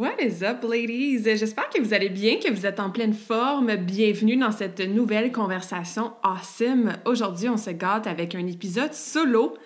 [0.00, 1.24] What is up, ladies?
[1.24, 3.76] J'espère que vous allez bien, que vous êtes en pleine forme.
[3.76, 6.94] Bienvenue dans cette nouvelle conversation awesome.
[7.04, 9.58] Aujourd'hui, on se gâte avec un épisode solo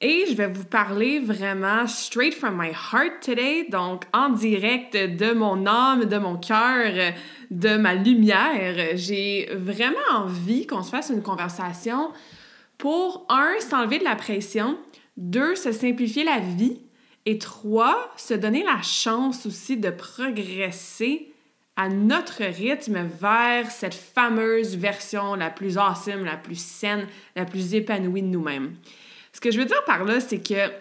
[0.00, 5.32] et je vais vous parler vraiment straight from my heart today, donc en direct de
[5.32, 7.12] mon âme, de mon cœur,
[7.50, 8.92] de ma lumière.
[8.94, 12.12] J'ai vraiment envie qu'on se fasse une conversation
[12.78, 14.78] pour, un, s'enlever de la pression,
[15.16, 16.85] deux, se simplifier la vie,
[17.26, 21.32] et trois, se donner la chance aussi de progresser
[21.74, 27.74] à notre rythme vers cette fameuse version la plus awesome, la plus saine, la plus
[27.74, 28.76] épanouie de nous-mêmes.
[29.32, 30.72] Ce que je veux dire par là, c'est que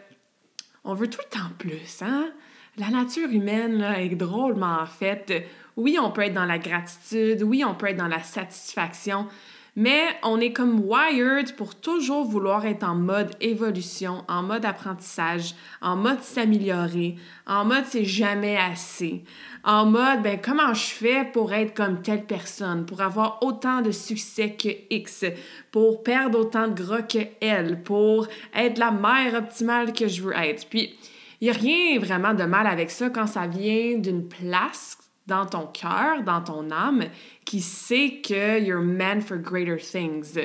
[0.86, 2.32] on veut tout le temps plus, hein?
[2.78, 5.34] La nature humaine est drôlement faite.
[5.78, 9.28] Oui, on peut être dans la gratitude, oui, on peut être dans la satisfaction,
[9.76, 15.54] mais on est comme wired pour toujours vouloir être en mode évolution, en mode apprentissage,
[15.82, 19.24] en mode s'améliorer, en mode c'est jamais assez,
[19.66, 23.92] en mode ben comment je fais pour être comme telle personne, pour avoir autant de
[23.92, 25.26] succès que X,
[25.72, 30.38] pour perdre autant de gras que elle, pour être la mère optimale que je veux
[30.38, 30.70] être.
[30.70, 30.96] Puis
[31.42, 35.46] il n'y a rien vraiment de mal avec ça quand ça vient d'une place dans
[35.46, 37.06] ton cœur, dans ton âme,
[37.46, 40.38] qui sait que you're meant for greater things.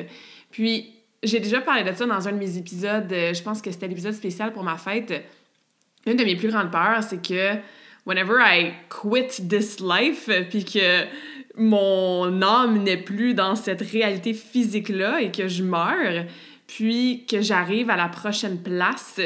[0.50, 3.70] Puis, j'ai déjà parlé de ça dans un de mes épisodes, euh, je pense que
[3.70, 5.12] c'était l'épisode spécial pour ma fête.
[6.06, 7.58] Une de mes plus grandes peurs, c'est que
[8.06, 11.04] whenever I quit this life, puis que
[11.56, 16.24] mon âme n'est plus dans cette réalité physique-là et que je meurs,
[16.66, 19.20] puis que j'arrive à la prochaine place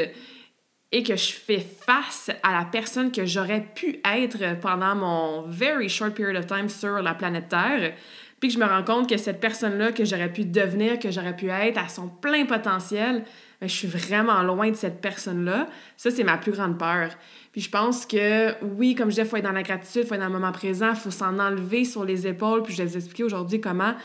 [0.95, 5.89] et que je fais face à la personne que j'aurais pu être pendant mon very
[5.89, 7.91] short period of time sur la planète Terre,
[8.39, 11.35] puis que je me rends compte que cette personne-là que j'aurais pu devenir, que j'aurais
[11.35, 13.25] pu être à son plein potentiel,
[13.59, 15.67] ben, je suis vraiment loin de cette personne-là.
[15.97, 17.09] Ça, c'est ma plus grande peur.
[17.51, 20.07] Puis je pense que, oui, comme je disais, il faut être dans la gratitude, il
[20.07, 22.83] faut être dans le moment présent, il faut s'en enlever sur les épaules, puis je
[22.83, 23.95] vais vous expliquer aujourd'hui comment.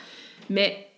[0.48, 0.89] Mais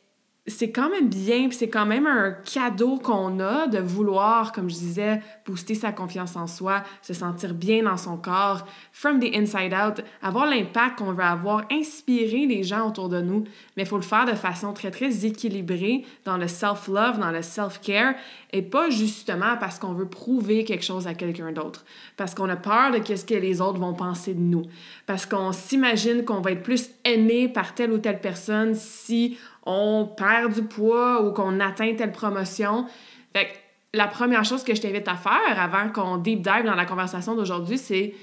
[0.48, 4.69] c'est quand même bien, puis c'est quand même un cadeau qu'on a de vouloir, comme
[4.69, 9.36] je disais, booster sa confiance en soi, se sentir bien dans son corps, from the
[9.36, 13.44] inside out, avoir l'impact qu'on veut avoir, inspirer les gens autour de nous.
[13.76, 17.42] Mais il faut le faire de façon très, très équilibrée dans le self-love, dans le
[17.42, 18.14] self-care,
[18.53, 21.84] et pas justement parce qu'on veut prouver quelque chose à quelqu'un d'autre,
[22.16, 24.64] parce qu'on a peur de ce que les autres vont penser de nous,
[25.06, 30.06] parce qu'on s'imagine qu'on va être plus aimé par telle ou telle personne si on
[30.06, 32.86] perd du poids ou qu'on atteint telle promotion.
[33.34, 33.48] Fait
[33.94, 37.34] la première chose que je t'invite à faire avant qu'on deep dive dans la conversation
[37.34, 38.14] d'aujourd'hui, c'est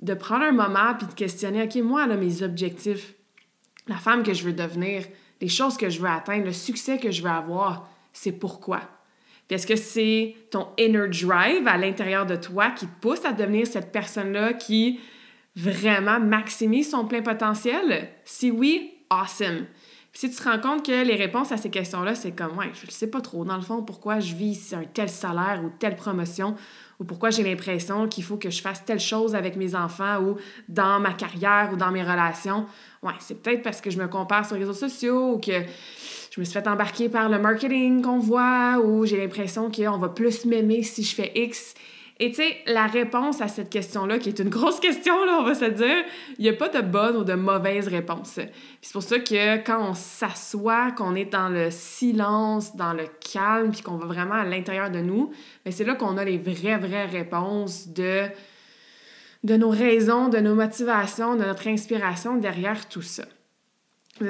[0.00, 3.14] de prendre un moment puis de questionner, OK, moi, mes objectifs,
[3.86, 5.04] la femme que je veux devenir,
[5.40, 8.80] les choses que je veux atteindre, le succès que je veux avoir, c'est pourquoi?
[9.50, 13.66] Est-ce que c'est ton inner drive à l'intérieur de toi qui te pousse à devenir
[13.66, 15.00] cette personne-là qui
[15.56, 18.10] vraiment maximise son plein potentiel?
[18.24, 19.64] Si oui, awesome
[20.18, 22.86] si tu te rends compte que les réponses à ces questions-là, c'est comme, ouais, je
[22.86, 25.94] ne sais pas trop, dans le fond, pourquoi je vis un tel salaire ou telle
[25.94, 26.56] promotion,
[26.98, 30.34] ou pourquoi j'ai l'impression qu'il faut que je fasse telle chose avec mes enfants ou
[30.68, 32.66] dans ma carrière ou dans mes relations.
[33.04, 35.52] Ouais, c'est peut-être parce que je me compare sur les réseaux sociaux ou que
[36.32, 40.08] je me suis fait embarquer par le marketing qu'on voit ou j'ai l'impression qu'on va
[40.08, 41.74] plus m'aimer si je fais X.
[42.20, 45.44] Et tu sais, la réponse à cette question-là, qui est une grosse question, là, on
[45.44, 46.04] va se dire,
[46.38, 48.40] il n'y a pas de bonne ou de mauvaise réponse.
[48.82, 53.70] C'est pour ça que quand on s'assoit, qu'on est dans le silence, dans le calme,
[53.70, 55.30] puis qu'on va vraiment à l'intérieur de nous,
[55.64, 58.24] mais c'est là qu'on a les vraies, vraies réponses de,
[59.44, 63.24] de nos raisons, de nos motivations, de notre inspiration derrière tout ça.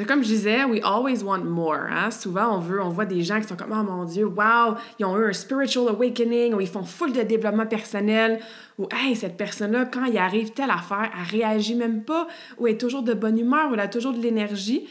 [0.06, 1.86] Comme je disais, we always want more.
[1.90, 2.10] Hein?
[2.10, 5.04] Souvent, on veut, on voit des gens qui sont comme oh mon Dieu, wow, ils
[5.04, 8.40] ont eu un spiritual awakening, ou ils font full de développement personnel,
[8.78, 12.74] ou hey, cette personne-là, quand il arrive telle affaire, elle réagit même pas, ou elle
[12.74, 14.86] est toujours de bonne humeur, ou elle a toujours de l'énergie.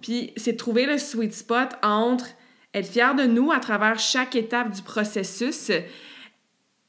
[0.00, 2.26] Puis c'est trouver le sweet spot entre
[2.74, 5.70] être fier de nous à travers chaque étape du processus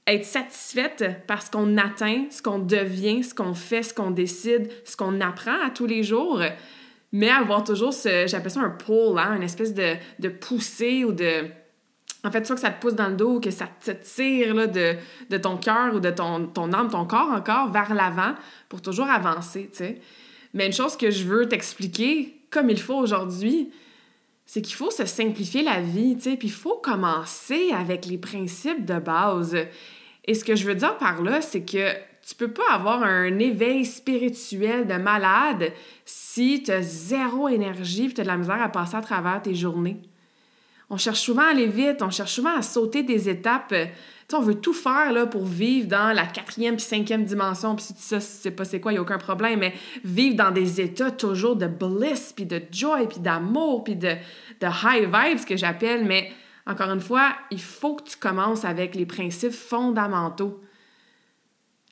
[0.06, 4.98] être satisfaite parce qu'on atteint ce qu'on devient, ce qu'on fait, ce qu'on décide, ce
[4.98, 6.42] qu'on apprend à tous les jours,
[7.14, 11.14] mais avoir toujours ce, j'appelle ça un pull, hein, une espèce de, de poussée ou
[11.14, 11.46] de...
[12.26, 14.66] En fait, soit que ça te pousse dans le dos, que ça te tire là,
[14.66, 14.96] de,
[15.30, 18.34] de ton cœur ou de ton, ton âme, ton corps encore vers l'avant
[18.68, 20.02] pour toujours avancer, tu sais.
[20.54, 23.72] Mais une chose que je veux t'expliquer, comme il faut aujourd'hui,
[24.46, 28.18] c'est qu'il faut se simplifier la vie, tu sais, puis il faut commencer avec les
[28.18, 29.56] principes de base.
[30.26, 31.92] Et ce que je veux dire par là, c'est que
[32.26, 35.74] tu peux pas avoir un éveil spirituel de malade
[36.06, 39.42] si tu as zéro énergie et tu as de la misère à passer à travers
[39.42, 40.02] tes journées.
[40.90, 43.74] On cherche souvent à aller vite, on cherche souvent à sauter des étapes.
[44.30, 47.76] Tu on veut tout faire là, pour vivre dans la quatrième puis cinquième dimension.
[47.76, 49.60] Puis ça, c'est pas c'est quoi, il n'y a aucun problème.
[49.60, 49.74] Mais
[50.04, 54.14] vivre dans des états toujours de bliss, puis de joy, puis d'amour, puis de,
[54.62, 56.06] de high vibes, que j'appelle.
[56.06, 56.32] Mais
[56.66, 60.62] encore une fois, il faut que tu commences avec les principes fondamentaux.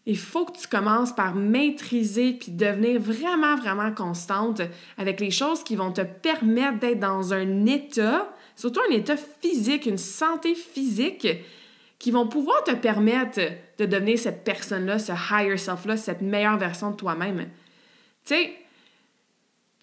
[0.05, 4.61] Il faut que tu commences par maîtriser puis devenir vraiment, vraiment constante
[4.97, 9.85] avec les choses qui vont te permettre d'être dans un état, surtout un état physique,
[9.85, 11.27] une santé physique,
[11.99, 13.39] qui vont pouvoir te permettre
[13.77, 17.47] de devenir cette personne-là, ce higher self-là, cette meilleure version de toi-même.
[18.25, 18.53] Tu sais,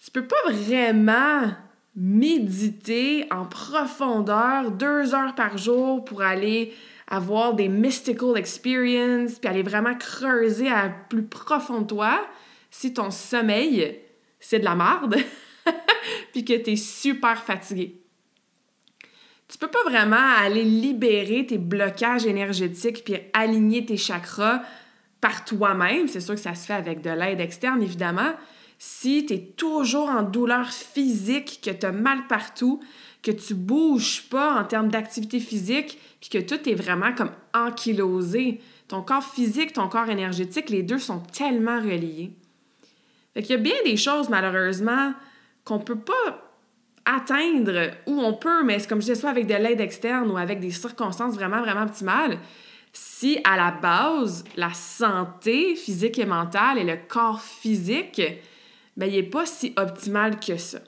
[0.05, 1.53] tu peux pas vraiment
[1.95, 6.75] méditer en profondeur deux heures par jour pour aller
[7.09, 12.21] avoir des mystical experiences, puis aller vraiment creuser à plus profond de toi
[12.71, 13.99] si ton sommeil,
[14.39, 15.17] c'est de la merde,
[16.33, 18.03] puis que tu es super fatigué.
[19.49, 24.63] Tu peux pas vraiment aller libérer tes blocages énergétiques puis aligner tes chakras
[25.23, 26.07] par toi-même.
[26.07, 28.35] C'est sûr que ça se fait avec de l'aide externe, évidemment,
[28.79, 32.81] si tu es toujours en douleur physique, que tu as mal partout,
[33.23, 38.61] que tu bouges pas en termes d'activité physique, puis que tout est vraiment comme ankylosé,
[38.89, 42.33] ton corps physique, ton corps énergétique, les deux sont tellement reliés.
[43.35, 45.13] Fait qu'il y a bien des choses, malheureusement,
[45.65, 46.53] qu'on peut pas
[47.05, 50.37] atteindre, ou on peut, mais c'est comme je disais, soit avec de l'aide externe ou
[50.37, 52.39] avec des circonstances vraiment, vraiment optimales,
[52.93, 58.21] si à la base, la santé physique et mentale et le corps physique
[58.99, 60.81] ben, il n'est pas si optimal que ça.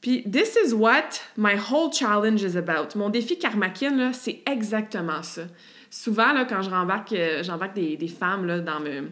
[0.00, 2.96] Puis, this is what my whole challenge is about.
[2.96, 5.42] Mon défi karmakin, c'est exactement ça.
[5.90, 9.10] Souvent, là, quand je euh, j'embarque des, des, femmes là, dans, me,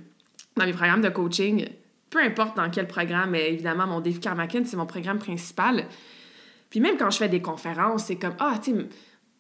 [0.56, 1.69] dans mes programmes de coaching,
[2.08, 5.87] peu importe dans quel programme, mais évidemment, mon défi karmakin, c'est mon programme principal.
[6.70, 8.87] Puis même quand je fais des conférences, c'est comme, ah, tu sais,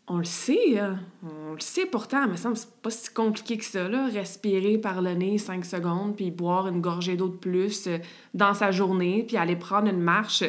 [0.08, 0.98] on le sait, hein.
[1.22, 4.06] on le sait pourtant, mais ça me semble pas si compliqué que ça, là.
[4.06, 7.98] Respirer par le nez cinq secondes, puis boire une gorgée d'eau de plus euh,
[8.32, 10.44] dans sa journée, puis aller prendre une marche.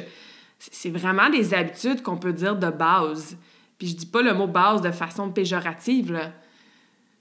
[0.60, 3.38] C'est vraiment des habitudes qu'on peut dire de base.
[3.78, 6.32] Puis je dis pas le mot base de façon péjorative, là.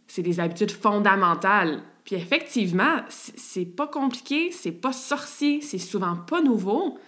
[0.09, 1.83] C'est des habitudes fondamentales.
[2.05, 6.99] Puis effectivement, c'est pas compliqué, c'est pas sorcier, c'est souvent pas nouveau,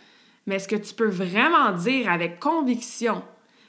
[0.46, 3.22] mais est-ce que tu peux vraiment dire avec conviction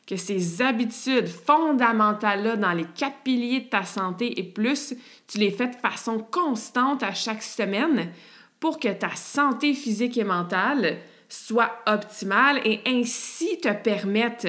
[0.06, 4.94] que ces habitudes fondamentales-là dans les quatre piliers de ta santé et plus,
[5.26, 8.12] tu les fais de façon constante à chaque semaine
[8.60, 10.98] pour que ta santé physique et mentale
[11.32, 14.48] soit optimale et ainsi te permette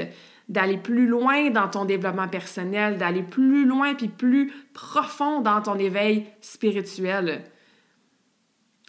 [0.49, 5.78] d'aller plus loin dans ton développement personnel, d'aller plus loin puis plus profond dans ton
[5.78, 7.45] éveil spirituel.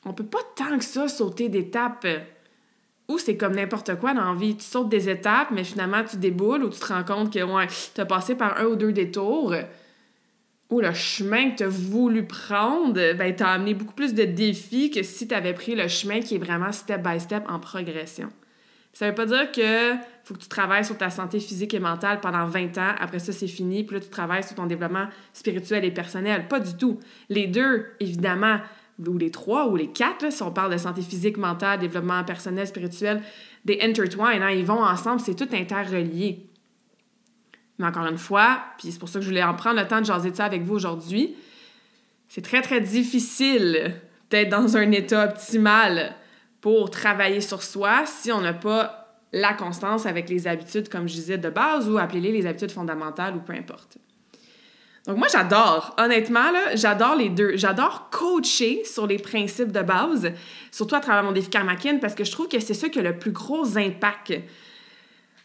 [0.05, 2.07] On peut pas tant que ça sauter d'étapes
[3.07, 4.57] ou c'est comme n'importe quoi dans la vie.
[4.57, 7.67] Tu sautes des étapes, mais finalement, tu déboules ou tu te rends compte que ouais,
[7.93, 9.53] tu as passé par un ou deux détours.
[10.69, 14.89] Ou le chemin que tu as voulu prendre, ben, t'a amené beaucoup plus de défis
[14.89, 18.29] que si tu avais pris le chemin qui est vraiment step by step en progression.
[18.93, 22.21] Ça veut pas dire que faut que tu travailles sur ta santé physique et mentale
[22.21, 25.83] pendant 20 ans, après ça c'est fini, puis là tu travailles sur ton développement spirituel
[25.83, 26.47] et personnel.
[26.47, 26.99] Pas du tout.
[27.27, 28.59] Les deux, évidemment,
[29.05, 32.67] ou les trois ou les quatre, si on parle de santé physique, mentale, développement personnel,
[32.67, 33.21] spirituel,
[33.65, 36.47] des intertwine, hein, ils vont ensemble, c'est tout interrelié.
[37.79, 39.99] Mais encore une fois, puis c'est pour ça que je voulais en prendre le temps
[39.99, 41.35] de jaser de ça avec vous aujourd'hui,
[42.27, 43.95] c'est très, très difficile
[44.29, 46.15] d'être dans un état optimal
[46.61, 51.13] pour travailler sur soi si on n'a pas la constance avec les habitudes, comme je
[51.13, 53.97] disais, de base ou appelez-les les habitudes fondamentales ou peu importe.
[55.05, 57.57] Donc moi, j'adore, honnêtement, j'adore les deux.
[57.57, 60.31] J'adore coacher sur les principes de base,
[60.71, 63.01] surtout à travers mon défi Karmakin, parce que je trouve que c'est ça qui a
[63.01, 64.33] le plus gros impact.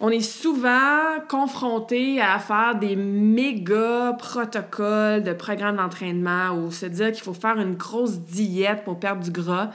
[0.01, 7.11] On est souvent confronté à faire des méga protocoles de programmes d'entraînement ou se dire
[7.11, 9.71] qu'il faut faire une grosse diète pour perdre du gras.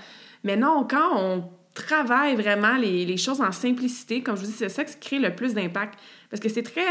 [0.46, 4.70] Mais non, quand on travaille vraiment les, choses en simplicité, comme je vous dis, c'est
[4.70, 6.00] ça qui crée le plus d'impact.
[6.30, 6.86] Parce que c'est très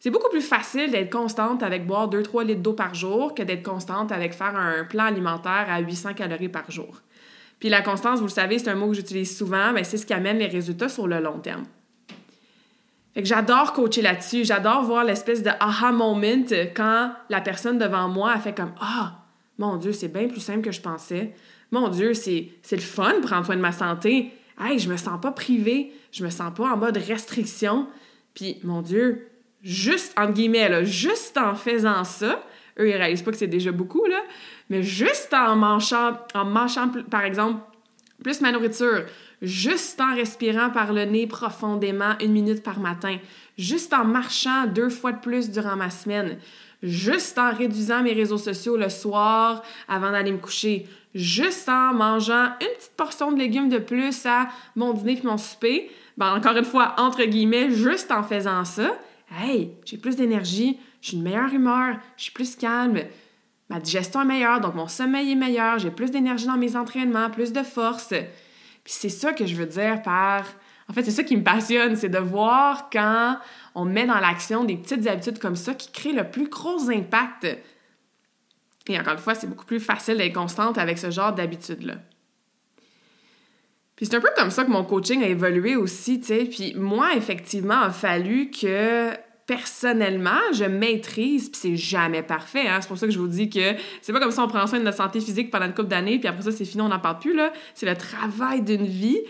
[0.00, 3.64] C'est beaucoup plus facile d'être constante avec boire 2-3 litres d'eau par jour que d'être
[3.64, 7.02] constante avec faire un plan alimentaire à 800 calories par jour.
[7.60, 10.06] Puis la constance, vous le savez, c'est un mot que j'utilise souvent, mais c'est ce
[10.06, 11.64] qui amène les résultats sur le long terme.
[13.16, 14.44] Fait que j'adore coacher là-dessus.
[14.44, 16.44] J'adore voir l'espèce de aha moment
[16.74, 19.22] quand la personne devant moi a fait comme Ah,
[19.56, 21.32] mon Dieu, c'est bien plus simple que je pensais.
[21.70, 24.32] Mon Dieu, c'est le fun de prendre soin de ma santé.
[24.60, 25.94] Hey, je me sens pas privée.
[26.12, 27.86] Je me sens pas en mode restriction.
[28.34, 29.30] Puis, mon Dieu,
[29.62, 32.44] juste, entre guillemets, là, juste en faisant ça,
[32.78, 34.20] eux, ils réalisent pas que c'est déjà beaucoup, là,
[34.68, 37.62] mais juste en mangeant, en mangeant, par exemple,
[38.22, 39.06] plus ma nourriture,
[39.42, 43.18] juste en respirant par le nez profondément une minute par matin,
[43.58, 46.38] juste en marchant deux fois de plus durant ma semaine,
[46.82, 52.50] juste en réduisant mes réseaux sociaux le soir avant d'aller me coucher, juste en mangeant
[52.60, 56.56] une petite portion de légumes de plus à mon dîner et mon souper, ben encore
[56.56, 58.96] une fois, entre guillemets, juste en faisant ça,
[59.42, 63.00] hey, j'ai plus d'énergie, j'ai une meilleure humeur, je suis plus calme,
[63.68, 67.30] ma digestion est meilleure, donc mon sommeil est meilleur, j'ai plus d'énergie dans mes entraînements,
[67.30, 68.14] plus de force.
[68.86, 70.44] Puis c'est ça que je veux dire par...
[70.88, 73.36] En fait, c'est ça qui me passionne, c'est de voir quand
[73.74, 77.48] on met dans l'action des petites habitudes comme ça qui créent le plus gros impact.
[78.86, 81.96] Et encore une fois, c'est beaucoup plus facile d'être constante avec ce genre d'habitudes-là.
[83.96, 86.44] Puis c'est un peu comme ça que mon coaching a évolué aussi, tu sais.
[86.44, 89.10] Puis moi, effectivement, a fallu que
[89.46, 92.66] personnellement, je maîtrise, puis c'est jamais parfait.
[92.66, 92.80] Hein?
[92.80, 94.80] C'est pour ça que je vous dis que c'est pas comme ça on prend soin
[94.80, 96.98] de notre santé physique pendant une couple d'années, puis après ça, c'est fini, on n'en
[96.98, 97.34] parle plus.
[97.34, 97.52] là.
[97.74, 99.20] C'est le travail d'une vie.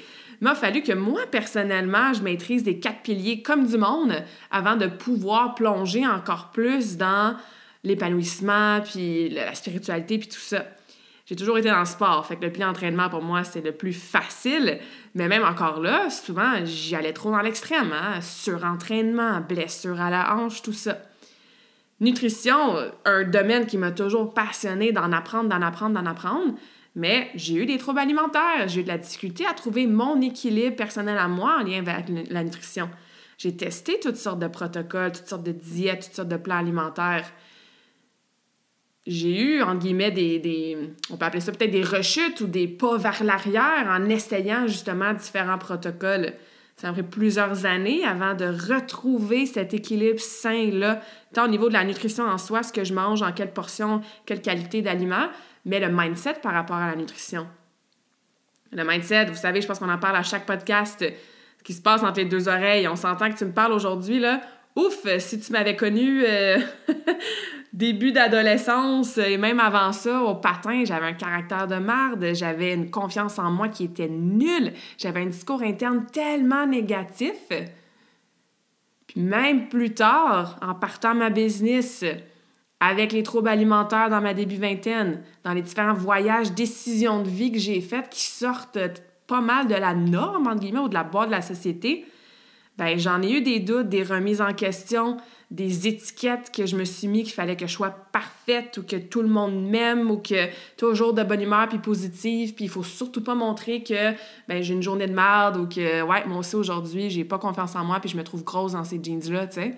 [0.41, 4.77] Il a fallu que moi, personnellement, je maîtrise des quatre piliers comme du monde avant
[4.77, 7.37] de pouvoir plonger encore plus dans
[7.85, 10.65] l'épanouissement, puis la spiritualité, puis tout ça.
[11.27, 13.73] J'ai toujours été dans le sport, fait que le pilier d'entraînement, pour moi, c'est le
[13.73, 14.79] plus facile.
[15.17, 17.91] Mais même encore là, souvent, j'y allais trop dans l'extrême.
[17.91, 18.21] Hein?
[18.21, 20.99] Surentraînement, blessure à la hanche, tout ça.
[22.01, 26.55] Nutrition, un domaine qui m'a toujours passionné d'en apprendre, d'en apprendre, d'en apprendre.
[26.97, 28.69] Mais j'ai eu des troubles alimentaires.
[28.69, 32.11] J'ai eu de la difficulté à trouver mon équilibre personnel à moi en lien avec
[32.31, 32.91] la nutrition.
[33.39, 37.33] J'ai testé toutes sortes de protocoles, toutes sortes de diètes, toutes sortes de plans alimentaires
[39.07, 40.77] j'ai eu, entre guillemets, des,
[41.11, 45.13] on peut appeler ça peut-être des rechutes ou des pas vers l'arrière en essayant justement
[45.13, 46.33] différents protocoles.
[46.77, 51.01] Ça m'a pris plusieurs années avant de retrouver cet équilibre sain-là,
[51.33, 54.03] tant au niveau de la nutrition en soi, ce que je mange, en quelle portion,
[54.27, 55.29] quelle qualité d'aliments,
[55.65, 57.47] mais le mindset par rapport à la nutrition.
[58.73, 61.03] Le mindset, vous savez, je pense qu'on en parle à chaque podcast,
[61.59, 62.89] ce qui se passe entre les deux oreilles.
[62.89, 64.41] On s'entend que tu me parles aujourd'hui, là.
[64.75, 66.59] Ouf, si tu m'avais connu euh,
[67.73, 72.91] début d'adolescence et même avant ça, au patin, j'avais un caractère de marde, j'avais une
[72.91, 77.37] confiance en moi qui était nulle, j'avais un discours interne tellement négatif.
[79.07, 82.05] Puis même plus tard, en partant ma business,
[82.81, 87.53] avec les troubles alimentaires dans ma début vingtaine, dans les différents voyages, décisions de vie
[87.53, 88.79] que j'ai faites qui sortent
[89.27, 92.05] pas mal de la norme, entre guillemets, ou de la boîte de la société,
[92.77, 95.17] ben j'en ai eu des doutes, des remises en question,
[95.51, 98.97] des étiquettes que je me suis mis qu'il fallait que je sois parfaite ou que
[98.97, 102.55] tout le monde m'aime ou que toujours de bonne humeur puis positive.
[102.55, 104.13] Puis il faut surtout pas montrer que
[104.49, 107.77] ben j'ai une journée de merde ou que ouais moi aussi aujourd'hui j'ai pas confiance
[107.77, 109.77] en moi puis je me trouve grosse dans ces jeans là tu sais.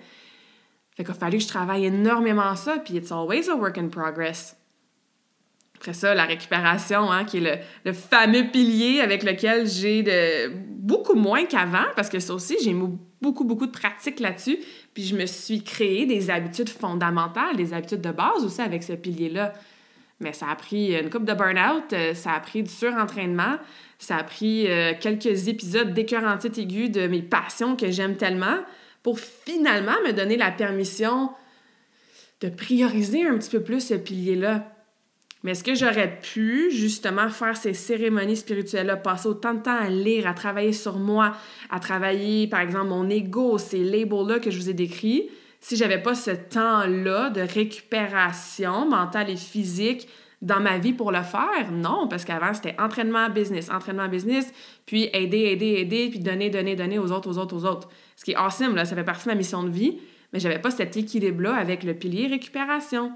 [0.97, 3.89] Fait qu'il a fallu que je travaille énormément ça puis it's always a work in
[3.89, 4.55] progress.
[5.75, 10.03] Après ça, la récupération, hein, qui est le, le, fameux pilier avec lequel j'ai
[10.89, 12.75] beaucoup moins qu'avant, parce que ça aussi, j'ai
[13.21, 14.59] beaucoup, beaucoup de pratiques là-dessus.
[14.93, 18.93] Puis je me suis créé des habitudes fondamentales, des habitudes de base aussi avec ce
[18.93, 19.53] pilier-là.
[20.19, 23.57] Mais ça a pris une coupe de burn-out, euh, ça a pris du surentraînement,
[23.99, 28.57] ça a pris euh, quelques épisodes d'écœurantite aiguë de mes passions que j'aime tellement
[29.01, 31.31] pour finalement me donner la permission
[32.41, 34.65] de prioriser un petit peu plus ce pilier-là.
[35.43, 39.89] Mais est-ce que j'aurais pu justement faire ces cérémonies spirituelles-là, passer autant de temps à
[39.89, 41.33] lire, à travailler sur moi,
[41.69, 45.29] à travailler, par exemple, mon ego, ces labels-là que je vous ai décrits,
[45.61, 50.07] si j'avais pas ce temps-là de récupération mentale et physique
[50.41, 51.71] dans ma vie pour le faire?
[51.71, 54.53] Non, parce qu'avant, c'était entraînement business, entraînement business,
[54.85, 57.89] puis aider, aider, aider, puis donner, donner, donner aux autres, aux autres, aux autres.
[58.17, 59.99] Ce qui est awesome, ça fait partie de ma mission de vie,
[60.33, 63.11] mais j'avais pas cet équilibre-là avec le pilier récupération.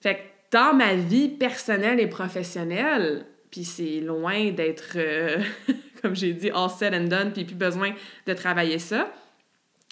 [0.00, 5.42] Fait que dans ma vie personnelle et professionnelle, puis c'est loin d'être, euh,
[6.02, 7.92] comme j'ai dit, all said and done, puis plus besoin
[8.28, 9.12] de travailler ça.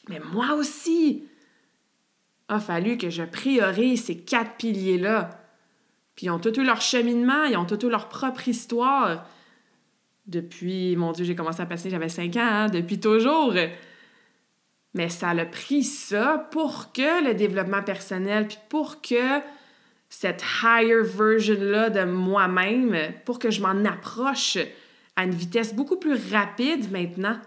[0.09, 1.25] Mais moi aussi,
[2.47, 5.31] a fallu que je priorise ces quatre piliers-là.
[6.15, 9.27] Puis ils ont tout eu leur cheminement, ils ont tout eu leur propre histoire.
[10.27, 13.55] Depuis, mon Dieu, j'ai commencé à passer, j'avais cinq ans, hein, depuis toujours.
[14.95, 19.41] Mais ça a pris ça pour que le développement personnel, puis pour que
[20.13, 24.59] cette higher version-là de moi-même, pour que je m'en approche
[25.17, 27.39] à une vitesse beaucoup plus rapide maintenant.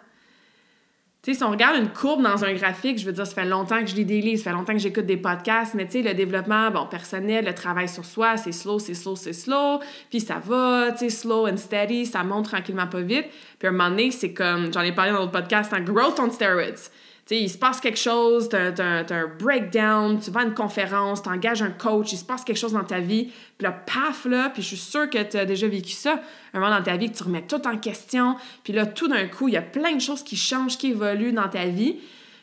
[1.22, 3.46] Tu sais, si on regarde une courbe dans un graphique, je veux dire, ça fait
[3.46, 5.92] longtemps que je lis des livres, ça fait longtemps que j'écoute des podcasts, mais tu
[5.92, 9.80] sais, le développement, bon, personnel, le travail sur soi, c'est slow, c'est slow, c'est slow,
[10.10, 13.28] puis ça va, tu sais, slow and steady, ça monte tranquillement pas vite.
[13.60, 16.20] Puis à un moment donné, c'est comme, j'en ai parlé dans l'autre podcast, un growth
[16.20, 16.90] on steroids
[17.26, 21.24] sais, il se passe quelque chose, tu as, un breakdown, tu vas à une conférence,
[21.24, 24.26] tu engages un coach, il se passe quelque chose dans ta vie, puis là, paf,
[24.26, 26.22] là, puis je suis sûre que tu as déjà vécu ça,
[26.54, 29.28] un moment dans ta vie que tu remets tout en question, puis là, tout d'un
[29.28, 32.00] coup, il y a plein de choses qui changent, qui évoluent dans ta vie,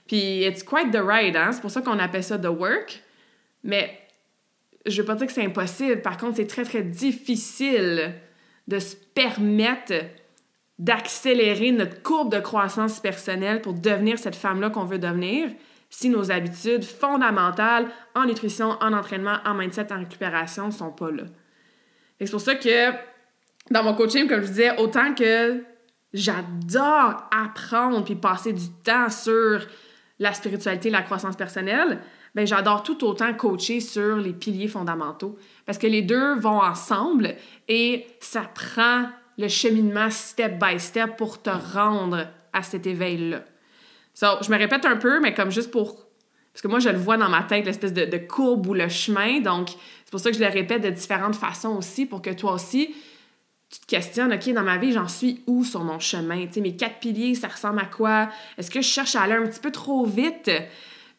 [0.08, 1.52] puis it's quite the ride, hein?
[1.52, 3.02] c'est pour ça qu'on appelle ça the work,
[3.62, 3.98] mais
[4.84, 8.14] je veux pas dire que c'est impossible, par contre, c'est très, très difficile
[8.66, 9.92] de se permettre
[10.78, 15.50] d'accélérer notre courbe de croissance personnelle pour devenir cette femme-là qu'on veut devenir
[15.90, 21.10] si nos habitudes fondamentales en nutrition, en entraînement, en mindset, en récupération ne sont pas
[21.10, 21.24] là.
[22.18, 22.90] C'est pour ça que
[23.70, 25.62] dans mon coaching, comme je disais, autant que
[26.14, 29.66] j'adore apprendre puis passer du temps sur
[30.18, 32.00] la spiritualité, la croissance personnelle,
[32.34, 37.34] ben j'adore tout autant coacher sur les piliers fondamentaux parce que les deux vont ensemble
[37.68, 39.06] et ça prend
[39.38, 43.44] le cheminement step by step pour te rendre à cet éveil-là.
[44.14, 46.06] So, je me répète un peu, mais comme juste pour.
[46.52, 49.40] Parce que moi, je le vois dans ma tête, l'espèce de, courbe ou le chemin.
[49.40, 52.52] Donc, c'est pour ça que je le répète de différentes façons aussi, pour que toi
[52.52, 52.94] aussi,
[53.70, 56.46] tu te questionnes, OK, dans ma vie, j'en suis où sur mon chemin?
[56.46, 58.28] Tu sais, mes quatre piliers, ça ressemble à quoi?
[58.58, 60.50] Est-ce que je cherche à aller un petit peu trop vite?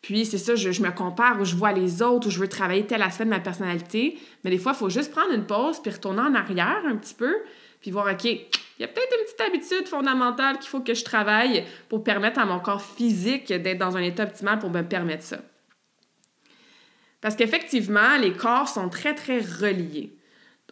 [0.03, 2.49] Puis, c'est ça, je, je, me compare ou je vois les autres ou je veux
[2.49, 4.19] travailler tel aspect de ma personnalité.
[4.43, 7.15] Mais des fois, il faut juste prendre une pause puis retourner en arrière un petit
[7.15, 7.33] peu
[7.83, 8.39] puis voir, OK, il
[8.79, 12.45] y a peut-être une petite habitude fondamentale qu'il faut que je travaille pour permettre à
[12.45, 15.39] mon corps physique d'être dans un état optimal pour me permettre ça.
[17.19, 20.15] Parce qu'effectivement, les corps sont très, très reliés.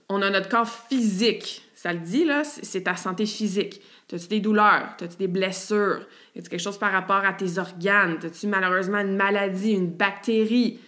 [0.08, 3.82] On a notre corps physique, ça le dit, là, c'est ta santé physique.
[4.14, 4.96] As-tu des douleurs?
[5.02, 6.06] As-tu des blessures?
[6.36, 8.20] Y a quelque chose par rapport à tes organes?
[8.24, 10.80] As-tu malheureusement une maladie, une bactérie?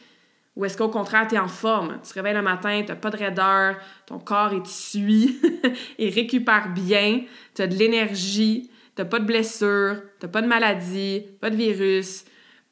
[0.55, 1.99] Ou est-ce qu'au contraire, tu es en forme?
[2.03, 5.39] Tu te réveilles le matin, tu n'as pas de raideur, ton corps est suit,
[5.97, 7.21] il récupère bien,
[7.55, 11.55] tu as de l'énergie, tu n'as pas de blessure, tu pas de maladie, pas de
[11.55, 12.25] virus,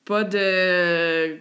[0.05, 1.37] pas de,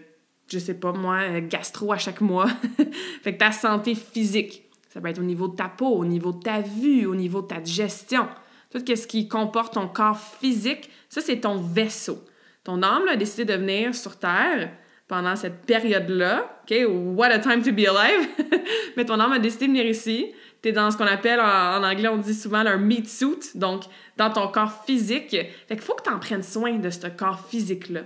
[0.49, 2.49] je sais pas moi, gastro à chaque mois.
[3.23, 6.33] fait que ta santé physique, ça peut être au niveau de ta peau, au niveau
[6.33, 8.29] de ta vue, au niveau de ta digestion.
[8.71, 12.25] Tout ce qui comporte ton corps physique, ça, c'est ton vaisseau.
[12.65, 14.71] Ton âme a décidé de venir sur Terre
[15.11, 16.63] pendant cette période-là.
[16.63, 16.77] OK?
[16.89, 18.29] What a time to be alive!
[18.97, 20.33] Mais ton âme a décidé de venir ici.
[20.63, 23.83] Tu es dans ce qu'on appelle, en, anglais, on dit souvent un meat suit, donc
[24.17, 25.31] dans ton corps physique.
[25.31, 28.03] Fait qu'il faut que tu en prennes soin de ce corps physique-là.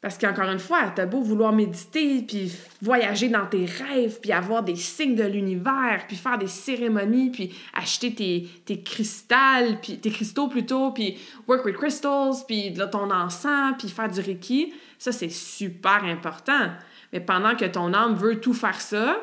[0.00, 4.62] Parce qu'encore une fois, t'as beau vouloir méditer, puis voyager dans tes rêves, puis avoir
[4.62, 10.10] des signes de l'univers, puis faire des cérémonies, puis acheter tes, tes cristals, puis tes
[10.10, 14.72] cristaux plutôt, puis work with crystals, puis de ton encens, puis faire du reiki.
[14.98, 16.70] Ça, c'est super important.
[17.12, 19.20] Mais pendant que ton âme veut tout faire ça,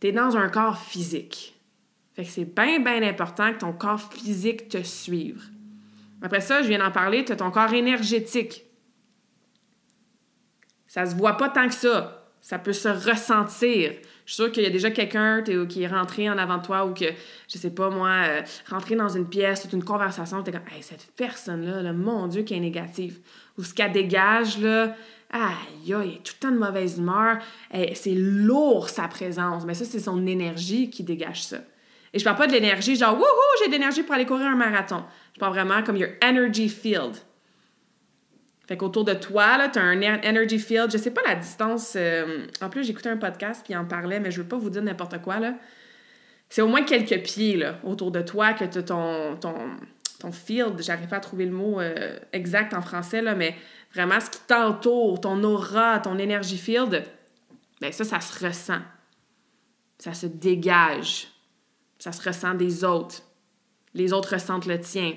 [0.00, 1.54] t'es dans un corps physique.
[2.14, 5.44] Fait que c'est bien, bien important que ton corps physique te suive.
[6.20, 8.63] Après ça, je viens d'en parler, tu as ton corps énergétique.
[10.94, 12.24] Ça se voit pas tant que ça.
[12.40, 13.94] Ça peut se ressentir.
[14.26, 16.86] Je suis sûre qu'il y a déjà quelqu'un qui est rentré en avant de toi
[16.86, 17.06] ou que,
[17.52, 20.62] je sais pas moi, euh, rentré dans une pièce, toute une conversation, tu es comme,
[20.72, 23.18] hey, cette personne-là, mon Dieu, qui est négative.
[23.58, 24.94] Ou ce qu'elle dégage, là,
[25.32, 25.50] aïe,
[25.84, 27.38] il est tout le temps de mauvaise humeur.
[27.94, 29.64] c'est lourd sa présence.
[29.64, 31.56] Mais ça, c'est son énergie qui dégage ça.
[32.12, 33.24] Et je parle pas de l'énergie, genre, wouhou,
[33.58, 35.02] j'ai de l'énergie pour aller courir un marathon.
[35.32, 37.16] Je parle vraiment comme your energy field.
[38.66, 40.90] Fait qu'autour de toi, tu as un energy field.
[40.90, 41.94] Je sais pas la distance.
[41.96, 44.82] Euh, en plus, j'écoutais un podcast qui en parlait, mais je veux pas vous dire
[44.82, 45.38] n'importe quoi.
[45.38, 45.54] là.
[46.48, 49.54] C'est au moins quelques pieds là, autour de toi que tu as ton, ton,
[50.18, 50.80] ton field.
[50.82, 53.54] J'arrive pas à trouver le mot euh, exact en français, là, mais
[53.92, 57.04] vraiment ce qui t'entoure, ton aura, ton energy field,
[57.80, 58.80] ben ça, ça se ressent.
[59.98, 61.28] Ça se dégage.
[61.98, 63.22] Ça se ressent des autres.
[63.94, 65.14] Les autres ressentent le tien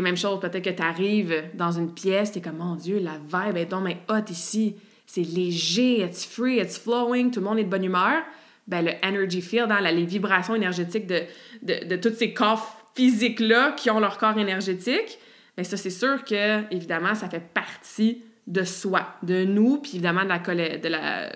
[0.00, 3.18] même chose, peut-être que tu arrives dans une pièce, tu es comme, mon Dieu, la
[3.18, 4.76] vibe est donc hot ici.
[5.06, 8.22] C'est léger, it's free, it's flowing, tout le monde est de bonne humeur.
[8.66, 11.22] Ben, le energy field, hein, les vibrations énergétiques de,
[11.62, 15.18] de, de tous ces corps physiques-là qui ont leur corps énergétique,
[15.56, 20.22] ben ça, c'est sûr que, évidemment, ça fait partie de soi, de nous, puis évidemment
[20.22, 20.38] de la,
[20.78, 21.32] de la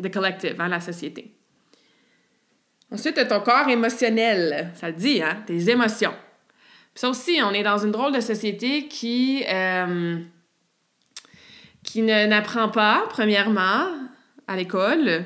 [0.00, 1.32] de collective, hein, la société.
[2.90, 4.72] Ensuite, ton corps émotionnel.
[4.74, 5.42] Ça le dit, hein?
[5.46, 6.14] Tes émotions
[7.00, 10.18] ça aussi, on est dans une drôle de société qui, euh,
[11.82, 13.86] qui n'apprend pas, premièrement,
[14.46, 15.24] à l'école,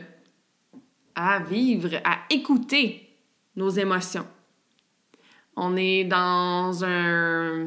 [1.16, 3.10] à vivre, à écouter
[3.56, 4.24] nos émotions.
[5.56, 7.66] On est dans un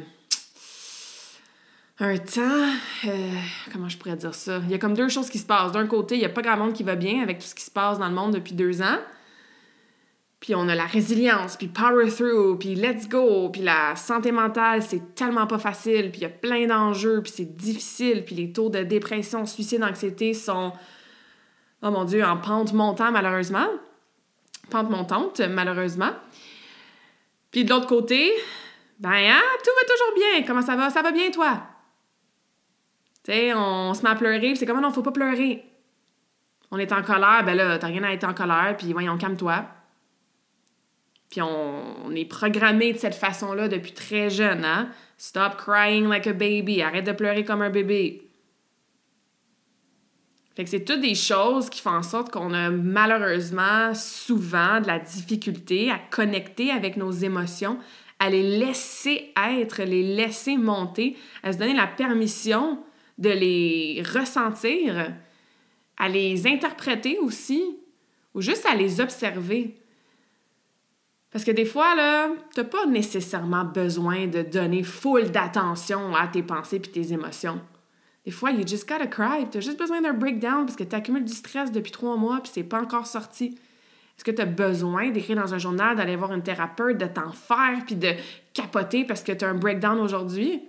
[2.00, 2.72] un temps,
[3.08, 3.32] euh,
[3.74, 4.62] comment je pourrais dire ça?
[4.64, 5.74] Il y a comme deux choses qui se passent.
[5.74, 7.64] D'un côté, il n'y a pas grand monde qui va bien avec tout ce qui
[7.64, 9.00] se passe dans le monde depuis deux ans.
[10.48, 14.82] Puis on a la résilience, puis power through, puis let's go, puis la santé mentale,
[14.82, 18.54] c'est tellement pas facile, puis il y a plein d'enjeux, puis c'est difficile, puis les
[18.54, 20.72] taux de dépression, suicide, anxiété sont,
[21.82, 23.68] oh mon Dieu, en pente montante malheureusement.
[24.70, 26.12] Pente montante malheureusement.
[27.52, 28.32] Puis de l'autre côté,
[29.00, 30.48] ben hein, tout va toujours bien.
[30.48, 30.90] Comment ça va?
[30.90, 31.62] Ça va bien toi?
[33.26, 35.66] Tu sais, on se met à pleurer, c'est comme non, faut pas pleurer.
[36.72, 39.66] On est en colère, ben là, t'as rien à être en colère, puis voyons, calme-toi.
[41.30, 44.90] Puis on, est programmé de cette façon-là depuis très jeune, hein?
[45.18, 48.30] Stop crying like a baby, arrête de pleurer comme un bébé.
[50.56, 54.88] Fait que c'est toutes des choses qui font en sorte qu'on a malheureusement souvent de
[54.88, 57.78] la difficulté à connecter avec nos émotions,
[58.20, 62.80] à les laisser être, les laisser monter, à se donner la permission
[63.18, 65.14] de les ressentir,
[65.98, 67.78] à les interpréter aussi,
[68.34, 69.76] ou juste à les observer.
[71.32, 76.44] Parce que des fois, là, t'as pas nécessairement besoin de donner full d'attention à tes
[76.44, 77.62] pensées puis tes émotions.
[78.26, 79.48] Des fois, you just gotta cry.
[79.50, 82.64] T'as juste besoin d'un breakdown parce que t'accumules du stress depuis trois mois puis c'est
[82.64, 83.58] pas encore sorti.
[84.18, 87.32] Est-ce que tu as besoin d'écrire dans un journal, d'aller voir une thérapeute, de t'en
[87.32, 88.14] faire puis de
[88.54, 90.68] capoter parce que tu as un breakdown aujourd'hui?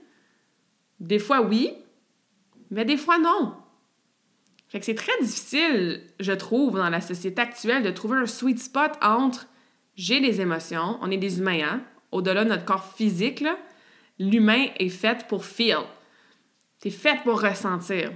[1.01, 1.73] Des fois, oui,
[2.71, 3.55] mais des fois non.
[4.69, 8.59] Fait que c'est très difficile, je trouve, dans la société actuelle, de trouver un sweet
[8.59, 9.47] spot entre
[9.99, 11.81] j'ai des émotions, on est des humains, hein?
[12.13, 13.45] Au-delà de notre corps physique,
[14.19, 15.79] l'humain est fait pour feel.
[16.79, 18.13] C'est fait pour ressentir.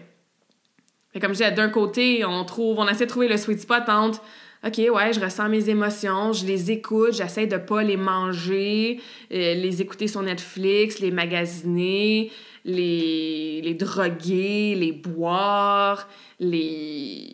[1.13, 3.83] Fait comme je disais, d'un côté, on trouve, on essaie de trouver le sweet spot
[3.89, 4.23] entre
[4.65, 9.01] OK, ouais, je ressens mes émotions, je les écoute, j'essaie de pas les manger,
[9.33, 12.31] euh, les écouter sur Netflix, les magasiner,
[12.65, 17.33] les, les droguer, les boire, les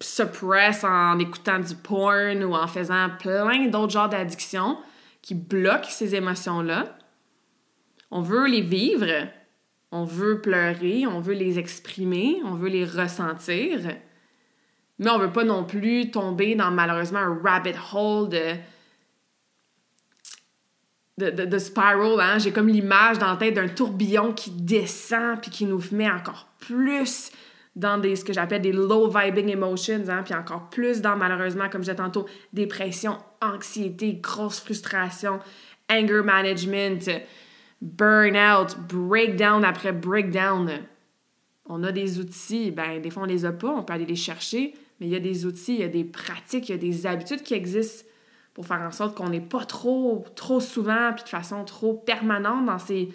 [0.00, 4.78] suppress en écoutant du porn ou en faisant plein d'autres genres d'addictions
[5.22, 6.96] qui bloquent ces émotions-là.
[8.10, 9.28] On veut les vivre,
[9.90, 13.80] on veut pleurer, on veut les exprimer, on veut les ressentir.
[14.98, 18.54] Mais on veut pas non plus tomber dans malheureusement un rabbit hole de
[21.18, 22.38] de, de, spiral, hein?
[22.38, 26.46] j'ai comme l'image dans la tête d'un tourbillon qui descend puis qui nous met encore
[26.60, 27.32] plus
[27.78, 30.22] dans des, ce que j'appelle des low vibing emotions, hein?
[30.24, 35.38] puis encore plus dans, malheureusement, comme je disais tantôt, dépression, anxiété, grosse frustration,
[35.88, 37.08] anger management,
[37.80, 40.70] burnout, breakdown après breakdown.
[41.66, 44.16] On a des outils, ben des fois on les a pas, on peut aller les
[44.16, 46.78] chercher, mais il y a des outils, il y a des pratiques, il y a
[46.78, 48.06] des habitudes qui existent
[48.54, 52.66] pour faire en sorte qu'on n'est pas trop, trop souvent, puis de façon trop permanente
[52.66, 53.10] dans ces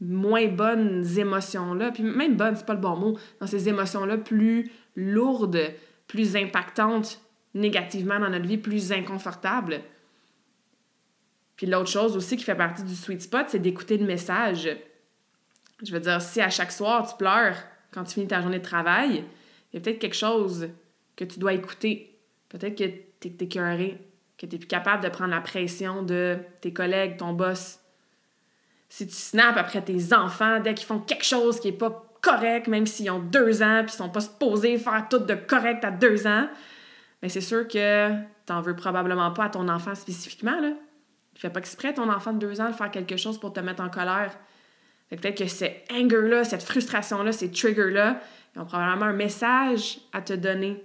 [0.00, 4.70] moins bonnes émotions-là, puis même bonnes, c'est pas le bon mot, dans ces émotions-là plus
[4.96, 5.72] lourdes,
[6.06, 7.20] plus impactantes
[7.54, 9.80] négativement dans notre vie, plus inconfortables.
[11.56, 14.68] Puis l'autre chose aussi qui fait partie du sweet spot, c'est d'écouter le message.
[15.84, 17.56] Je veux dire, si à chaque soir tu pleures
[17.92, 19.24] quand tu finis ta journée de travail,
[19.72, 20.68] il y a peut-être quelque chose
[21.16, 22.18] que tu dois écouter.
[22.48, 22.84] Peut-être que
[23.20, 23.98] tu es écœuré,
[24.36, 27.80] que tu n'es plus capable de prendre la pression de tes collègues, ton boss.
[28.96, 32.68] Si tu snaps après tes enfants dès qu'ils font quelque chose qui n'est pas correct,
[32.68, 35.90] même s'ils ont deux ans puis ils sont pas supposés faire tout de correct à
[35.90, 36.48] deux ans,
[37.20, 40.60] bien c'est sûr que tu n'en veux probablement pas à ton enfant spécifiquement.
[40.60, 40.74] Là.
[41.34, 43.82] Fais pas exprès ton enfant de deux ans de faire quelque chose pour te mettre
[43.82, 44.30] en colère.
[45.10, 48.20] peut-être que cet anger-là, cette frustration-là, ces triggers-là,
[48.54, 50.84] ils ont probablement un message à te donner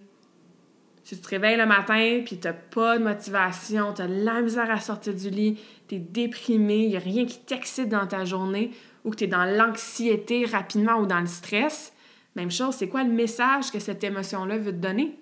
[1.09, 4.43] si tu te réveilles le matin puis tu n'as pas de motivation, tu as la
[4.43, 8.05] misère à sortir du lit, tu es déprimé, il n'y a rien qui t'excite dans
[8.05, 8.69] ta journée
[9.03, 11.93] ou que tu es dans l'anxiété rapidement ou dans le stress,
[12.35, 15.17] même chose, c'est quoi le message que cette émotion-là veut te donner?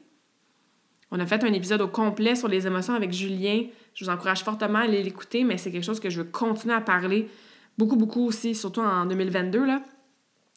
[1.10, 3.63] On a fait un épisode au complet sur les émotions avec Julien.
[3.93, 6.76] Je vous encourage fortement à aller l'écouter, mais c'est quelque chose que je veux continuer
[6.76, 7.30] à parler
[7.78, 9.82] beaucoup, beaucoup aussi, surtout en 2022, là,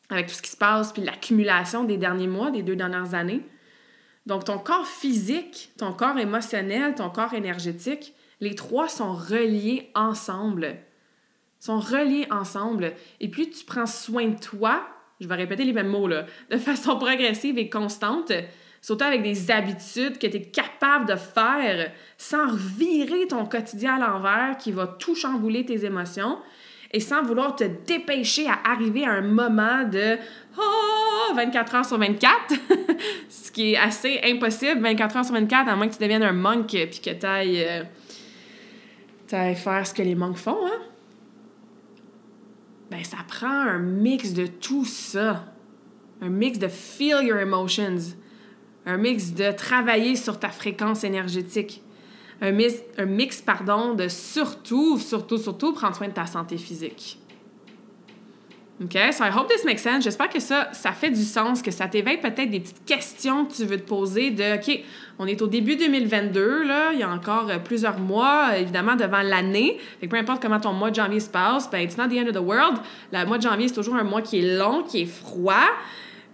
[0.08, 3.42] avec tout ce qui se passe, puis l'accumulation des derniers mois, des deux dernières années.
[4.26, 10.76] Donc, ton corps physique, ton corps émotionnel, ton corps énergétique, les trois sont reliés ensemble.
[11.58, 12.94] sont reliés ensemble.
[13.20, 14.82] Et plus tu prends soin de toi,
[15.20, 18.32] je vais répéter les mêmes mots, là, de façon progressive et constante,
[18.80, 24.08] surtout avec des habitudes que tu es capable de faire sans virer ton quotidien à
[24.08, 26.38] l'envers qui va tout chambouler tes émotions,
[26.92, 30.18] et sans vouloir te dépêcher à arriver à un moment de
[30.58, 32.54] oh, 24 heures sur 24,
[33.28, 36.32] ce qui est assez impossible, 24 heures sur 24, à moins que tu deviennes un
[36.32, 40.66] monk puis que tu ailles, euh, faire ce que les monks font.
[40.66, 40.80] Hein?
[42.90, 45.44] Ben, ça prend un mix de tout ça.
[46.20, 48.16] Un mix de feel your emotions.
[48.84, 51.84] Un mix de travailler sur ta fréquence énergétique
[52.40, 57.18] un mix, pardon, de surtout, surtout, surtout prendre soin de ta santé physique.
[58.82, 58.96] OK?
[59.12, 60.04] So I hope this makes sense.
[60.04, 63.52] J'espère que ça, ça fait du sens, que ça t'éveille peut-être des petites questions que
[63.52, 64.80] tu veux te poser de OK,
[65.18, 69.20] on est au début 2022, là, il y a encore euh, plusieurs mois, évidemment, devant
[69.20, 69.78] l'année.
[70.00, 72.28] Fait peu importe comment ton mois de janvier se passe, ben, it's not the end
[72.28, 72.78] of the world.
[73.12, 75.68] Le mois de janvier, c'est toujours un mois qui est long, qui est froid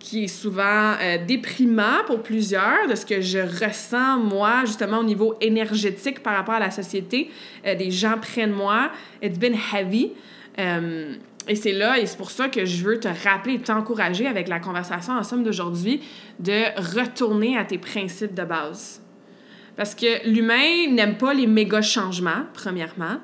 [0.07, 5.05] qui est souvent euh, déprimant pour plusieurs, de ce que je ressens, moi, justement, au
[5.05, 7.29] niveau énergétique par rapport à la société.
[7.66, 8.92] Euh, des gens de moi.
[9.21, 10.12] It's been heavy.
[10.61, 11.12] Euh,
[11.49, 14.47] et c'est là, et c'est pour ça que je veux te rappeler et t'encourager avec
[14.47, 16.01] la conversation en somme d'aujourd'hui
[16.38, 16.62] de
[16.97, 19.03] retourner à tes principes de base.
[19.75, 23.19] Parce que l'humain n'aime pas les méga changements, premièrement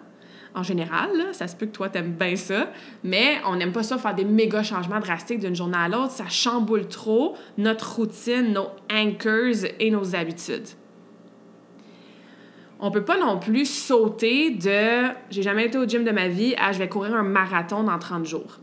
[0.55, 1.11] en général.
[1.33, 2.71] Ça se peut que toi, t'aimes bien ça,
[3.05, 6.11] mais on n'aime pas ça faire des méga changements drastiques d'une journée à l'autre.
[6.11, 10.69] Ça chamboule trop notre routine, nos anchors et nos habitudes.
[12.85, 16.55] On peut pas non plus sauter de j'ai jamais été au gym de ma vie
[16.59, 18.59] à je vais courir un marathon dans 30 jours.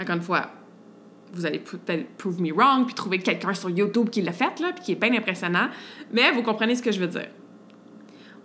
[0.00, 0.50] Encore une fois,
[1.32, 4.72] vous allez peut-être prove me wrong puis trouver quelqu'un sur YouTube qui l'a fait là
[4.72, 5.68] puis qui est bien impressionnant,
[6.12, 7.28] mais vous comprenez ce que je veux dire.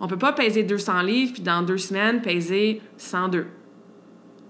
[0.04, 3.46] On peut pas peser 200 livres puis dans deux semaines peser 102.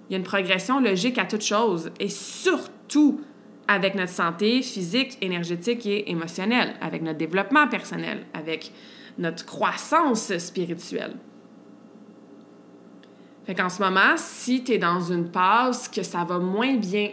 [0.08, 3.20] Il y a une progression logique à toute chose et surtout
[3.68, 8.72] avec notre santé physique, énergétique et émotionnelle, avec notre développement personnel, avec
[9.16, 11.14] notre croissance spirituelle.
[13.46, 17.10] Fait qu'en ce moment, si tu es dans une passe que ça va moins bien,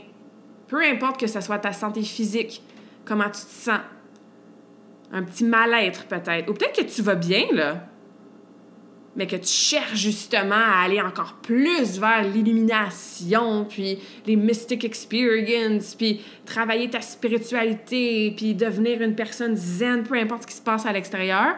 [0.67, 2.63] peu importe que ce soit ta santé physique,
[3.05, 3.81] comment tu te sens,
[5.11, 7.85] un petit mal-être peut-être, ou peut-être que tu vas bien, là,
[9.15, 15.95] mais que tu cherches justement à aller encore plus vers l'illumination, puis les mystic experience,
[15.95, 20.85] puis travailler ta spiritualité, puis devenir une personne zen, peu importe ce qui se passe
[20.85, 21.55] à l'extérieur,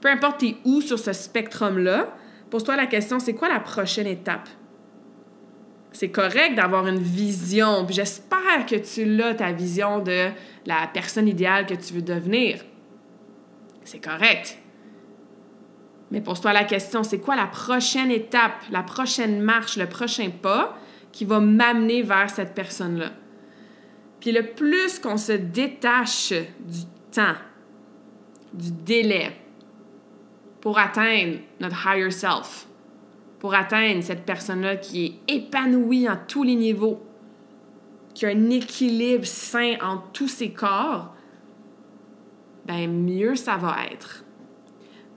[0.00, 2.14] peu importe t'es où sur ce spectrum-là,
[2.50, 4.48] pose-toi la question, c'est quoi la prochaine étape?
[5.90, 10.28] C'est correct d'avoir une vision, puis j'espère que tu l'as, ta vision de
[10.66, 12.64] la personne idéale que tu veux devenir.
[13.84, 14.61] C'est correct.
[16.12, 20.76] Mais pose-toi la question, c'est quoi la prochaine étape, la prochaine marche, le prochain pas
[21.10, 23.12] qui va m'amener vers cette personne-là?
[24.20, 27.34] Puis le plus qu'on se détache du temps,
[28.52, 29.32] du délai
[30.60, 32.66] pour atteindre notre higher self,
[33.38, 37.02] pour atteindre cette personne-là qui est épanouie en tous les niveaux,
[38.12, 41.14] qui a un équilibre sain en tous ses corps,
[42.66, 44.24] ben mieux ça va être.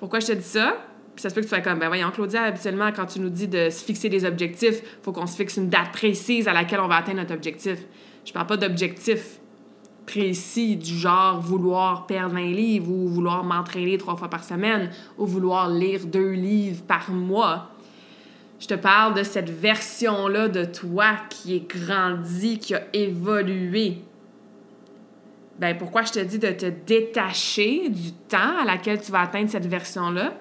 [0.05, 0.77] Pourquoi je te dis ça?
[1.15, 3.47] Ça se peut que tu sois comme, ben voyons, Claudia, habituellement, quand tu nous dis
[3.47, 6.79] de se fixer des objectifs, il faut qu'on se fixe une date précise à laquelle
[6.79, 7.79] on va atteindre notre objectif.
[8.23, 9.39] Je parle pas d'objectif
[10.05, 15.25] précis du genre vouloir perdre 20 livres ou vouloir m'entraîner trois fois par semaine ou
[15.25, 17.71] vouloir lire deux livres par mois.
[18.59, 24.03] Je te parle de cette version-là de toi qui est grandie, qui a évolué,
[25.59, 29.49] ben pourquoi je te dis de te détacher du temps à laquelle tu vas atteindre
[29.49, 30.33] cette version-là?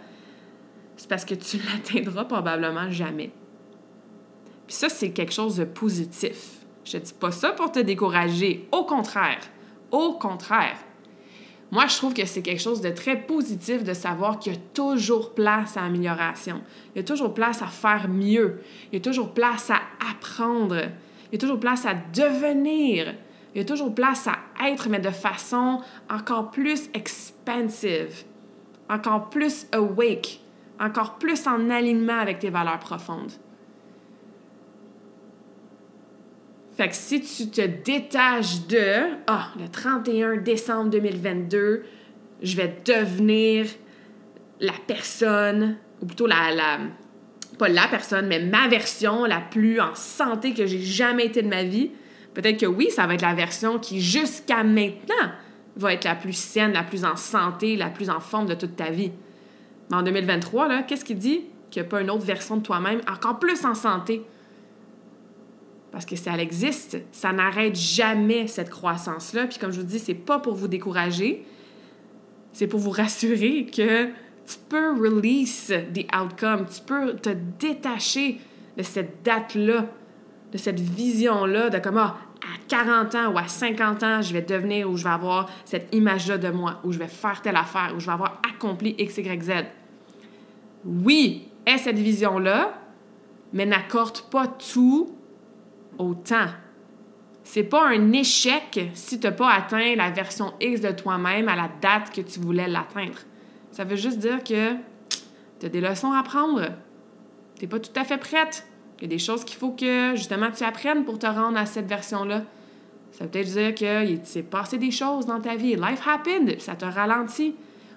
[0.97, 3.31] C'est parce que tu l'atteindras probablement jamais.
[4.67, 6.65] Puis ça, c'est quelque chose de positif.
[6.85, 8.69] Je te dis pas ça pour te décourager.
[8.73, 9.41] Au contraire.
[9.91, 10.77] Au contraire.
[11.71, 14.61] Moi, je trouve que c'est quelque chose de très positif de savoir qu'il y a
[14.75, 16.63] toujours place à amélioration.
[16.95, 18.61] Il y a toujours place à faire mieux.
[18.93, 20.77] Il y a toujours place à apprendre.
[20.77, 23.15] Il y a toujours place à devenir.
[23.55, 28.25] Il y a toujours place à être, mais de façon encore plus expansive,
[28.89, 30.41] encore plus awake,
[30.81, 33.33] encore plus en alignement avec tes valeurs profondes.
[36.77, 41.85] Fait que si tu te détaches de Ah, le 31 décembre 2022,
[42.43, 43.67] je vais devenir
[44.59, 46.79] la personne, ou plutôt la, la
[47.57, 51.49] pas la personne, mais ma version la plus en santé que j'ai jamais été de
[51.49, 51.93] ma vie,
[52.35, 55.31] Peut-être que oui, ça va être la version qui, jusqu'à maintenant,
[55.77, 58.77] va être la plus saine, la plus en santé, la plus en forme de toute
[58.77, 59.13] ta vie.
[59.91, 62.63] Mais en 2023, là, qu'est-ce qui dit qu'il n'y a pas une autre version de
[62.63, 64.23] toi-même encore plus en santé?
[65.93, 69.47] Parce que si elle existe, ça n'arrête jamais cette croissance-là.
[69.47, 71.45] Puis comme je vous dis, c'est pas pour vous décourager,
[72.53, 78.41] c'est pour vous rassurer que tu peux release the outcome, tu peux te détacher
[78.77, 79.87] de cette date-là,
[80.55, 84.89] de cette vision-là, de comment à 40 ans ou à 50 ans, je vais devenir
[84.89, 87.99] ou je vais avoir cette image-là de moi, où je vais faire telle affaire, où
[87.99, 89.51] je vais avoir accompli X, Y, Z.
[90.85, 92.73] Oui, aie cette vision-là,
[93.53, 95.17] mais n'accorde pas tout
[95.99, 96.51] au temps.
[97.43, 101.57] C'est pas un échec si tu n'as pas atteint la version X de toi-même à
[101.57, 103.19] la date que tu voulais l'atteindre.
[103.73, 104.75] Ça veut juste dire que
[105.59, 106.63] tu as des leçons à apprendre.
[107.59, 108.65] Tu n'es pas tout à fait prête.
[108.99, 111.67] Il y a des choses qu'il faut que justement tu apprennes pour te rendre à
[111.67, 112.43] cette version-là.
[113.13, 115.77] Ça veut peut-être dire qu'il s'est passé des choses dans ta vie.
[115.77, 117.55] Life happened, ça te ralentit.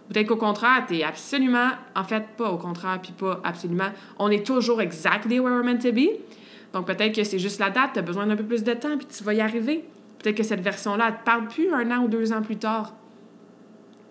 [0.10, 3.90] Peut-être qu'au contraire, tu es absolument, en fait, pas au contraire, puis pas absolument.
[4.20, 6.10] On est toujours exactly where we're meant to be.
[6.74, 8.98] Donc peut-être que c'est juste la date, tu as besoin d'un peu plus de temps,
[8.98, 9.84] puis tu vas y arriver.
[10.20, 12.58] Peut-être que cette version-là, elle ne te parle plus un an ou deux ans plus
[12.58, 12.94] tard.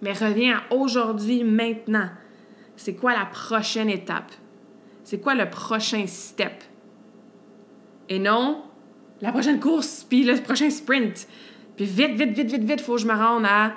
[0.02, 2.08] Mais reviens à aujourd'hui, maintenant.
[2.76, 4.32] C'est quoi la prochaine étape?
[5.04, 6.62] C'est quoi le prochain step?
[8.08, 8.62] Et non,
[9.20, 11.26] la prochaine course, puis le prochain sprint.
[11.76, 13.72] Puis vite, vite, vite, vite, vite, faut que je me rende à,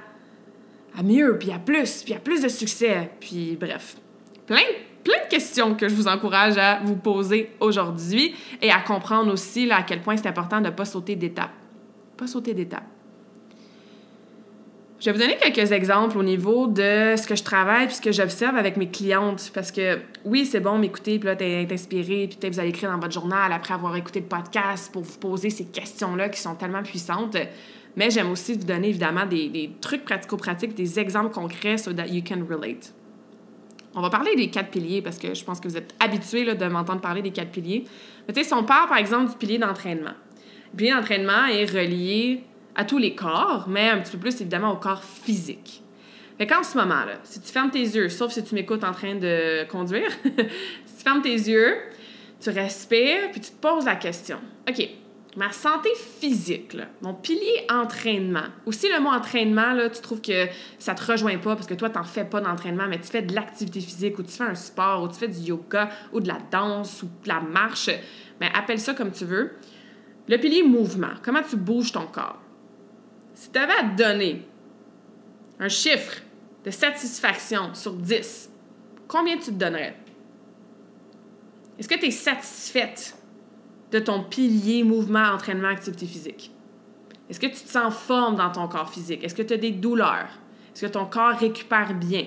[0.98, 3.12] à mieux, puis à plus, puis à plus de succès.
[3.20, 3.98] Puis bref,
[4.46, 4.58] plein,
[5.04, 9.70] plein de questions que je vous encourage à vous poser aujourd'hui et à comprendre aussi
[9.72, 11.52] à quel point c'est important de ne pas sauter d'étape.
[12.18, 12.84] Pas sauter d'étape.
[15.00, 18.02] Je vais vous donner quelques exemples au niveau de ce que je travaille puis ce
[18.02, 19.50] que j'observe avec mes clientes.
[19.54, 22.92] Parce que oui, c'est bon m'écouter, puis là, t'es inspiré, puis peut-être vous allez écrire
[22.92, 26.56] dans votre journal après avoir écouté le podcast pour vous poser ces questions-là qui sont
[26.56, 27.38] tellement puissantes.
[27.96, 32.22] Mais j'aime aussi vous donner évidemment des, trucs pratico-pratiques, des exemples concrets so that you
[32.22, 32.94] can relate.
[33.96, 36.66] On va parler des quatre piliers parce que je pense que vous êtes habitués de
[36.68, 37.86] m'entendre parler des quatre piliers.
[38.28, 40.14] Mais tu sais, si on part par exemple du pilier d'entraînement,
[40.74, 42.44] le pilier d'entraînement est relié
[42.80, 45.84] à tous les corps, mais un petit peu plus évidemment au corps physique.
[46.38, 49.16] Fait qu'en ce moment-là, si tu fermes tes yeux, sauf si tu m'écoutes en train
[49.16, 51.76] de conduire, si tu fermes tes yeux,
[52.40, 54.38] tu respires, puis tu te poses la question.
[54.70, 54.90] OK,
[55.36, 55.90] ma santé
[56.22, 58.46] physique, mon pilier entraînement.
[58.66, 61.90] Aussi, le mot entraînement, là, tu trouves que ça te rejoint pas parce que toi,
[61.90, 64.56] tu n'en fais pas d'entraînement, mais tu fais de l'activité physique ou tu fais un
[64.56, 67.90] sport ou tu fais du yoga ou de la danse ou de la marche.
[68.40, 69.52] Mais appelle ça comme tu veux.
[70.30, 72.40] Le pilier mouvement, comment tu bouges ton corps?
[73.40, 74.46] Si tu avais à te donner
[75.60, 76.18] un chiffre
[76.66, 78.52] de satisfaction sur 10,
[79.08, 79.96] combien tu te donnerais?
[81.78, 83.18] Est-ce que tu es satisfaite
[83.94, 86.52] de ton pilier mouvement, entraînement, activité physique?
[87.30, 89.24] Est-ce que tu te sens forme dans ton corps physique?
[89.24, 90.28] Est-ce que tu as des douleurs?
[90.76, 92.26] Est-ce que ton corps récupère bien?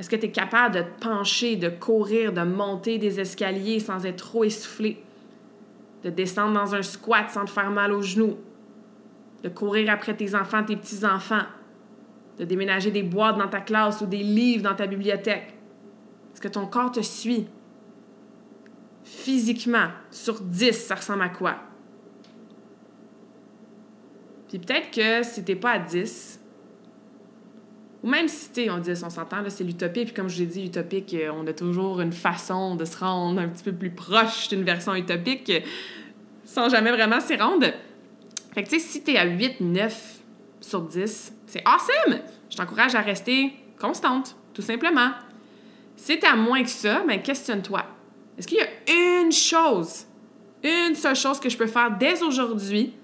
[0.00, 4.04] Est-ce que tu es capable de te pencher, de courir, de monter des escaliers sans
[4.04, 5.00] être trop essoufflé?
[6.02, 8.36] De descendre dans un squat sans te faire mal aux genoux?
[9.42, 11.46] De courir après tes enfants, tes petits-enfants,
[12.38, 15.54] de déménager des boîtes dans ta classe ou des livres dans ta bibliothèque.
[16.32, 17.46] Est-ce que ton corps te suit?
[19.04, 21.56] Physiquement, sur 10, ça ressemble à quoi?
[24.48, 26.40] Puis peut-être que si t'es pas à 10,
[28.02, 30.66] ou même si t'es, on dit, on s'entend, c'est l'utopie, puis comme je l'ai dit,
[30.66, 34.62] utopique, on a toujours une façon de se rendre un petit peu plus proche d'une
[34.62, 35.52] version utopique
[36.44, 37.66] sans jamais vraiment s'y rendre.
[38.58, 40.18] Fait que, tu sais, si t'es à 8, 9
[40.58, 42.18] sur 10, c'est awesome!
[42.50, 45.12] Je t'encourage à rester constante, tout simplement.
[45.94, 47.84] Si t'es à moins que ça, ben questionne-toi.
[48.36, 50.06] Est-ce qu'il y a une chose,
[50.64, 52.94] une seule chose que je peux faire dès aujourd'hui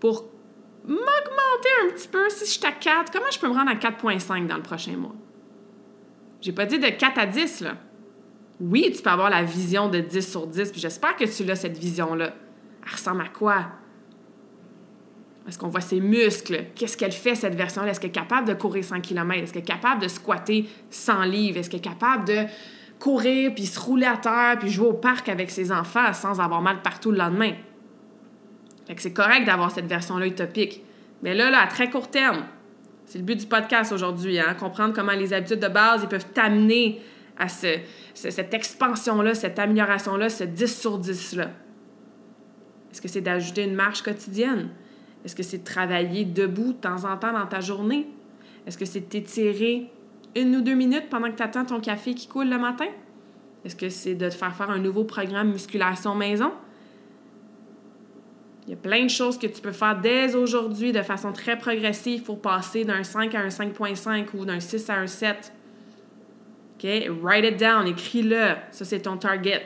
[0.00, 0.24] pour
[0.82, 3.12] m'augmenter un petit peu si je suis à 4?
[3.12, 5.14] Comment je peux me rendre à 4.5 dans le prochain mois?
[6.40, 7.76] J'ai pas dit de 4 à 10, là.
[8.58, 11.56] Oui, tu peux avoir la vision de 10 sur 10, puis j'espère que tu as
[11.56, 12.32] cette vision-là
[12.86, 13.66] elle ressemble à quoi?
[15.48, 16.66] Est-ce qu'on voit ses muscles?
[16.74, 17.90] Qu'est-ce qu'elle fait, cette version-là?
[17.90, 19.42] Est-ce qu'elle est capable de courir 100 km?
[19.42, 21.58] Est-ce qu'elle est capable de squatter 100 livres?
[21.58, 22.44] Est-ce qu'elle est capable de
[22.98, 26.62] courir, puis se rouler à terre, puis jouer au parc avec ses enfants sans avoir
[26.62, 27.52] mal partout le lendemain?
[28.86, 30.82] Fait c'est correct d'avoir cette version-là utopique.
[31.22, 32.44] Mais là, là, à très court terme,
[33.04, 34.54] c'est le but du podcast aujourd'hui, hein?
[34.58, 37.00] comprendre comment les habitudes de base, peuvent t'amener
[37.38, 41.50] à cette expansion-là, cette amélioration-là, ce 10 sur 10-là.
[42.96, 44.70] Est-ce que c'est d'ajouter une marche quotidienne?
[45.22, 48.08] Est-ce que c'est de travailler debout de temps en temps dans ta journée?
[48.66, 49.92] Est-ce que c'est de t'étirer
[50.34, 52.86] une ou deux minutes pendant que tu attends ton café qui coule le matin?
[53.66, 56.52] Est-ce que c'est de te faire faire un nouveau programme musculation maison?
[58.66, 61.58] Il y a plein de choses que tu peux faire dès aujourd'hui de façon très
[61.58, 65.52] progressive pour passer d'un 5 à un 5.5 ou d'un 6 à un 7.
[66.78, 66.88] OK?
[67.20, 68.54] Write it down, écris-le.
[68.70, 69.64] Ça, c'est ton target.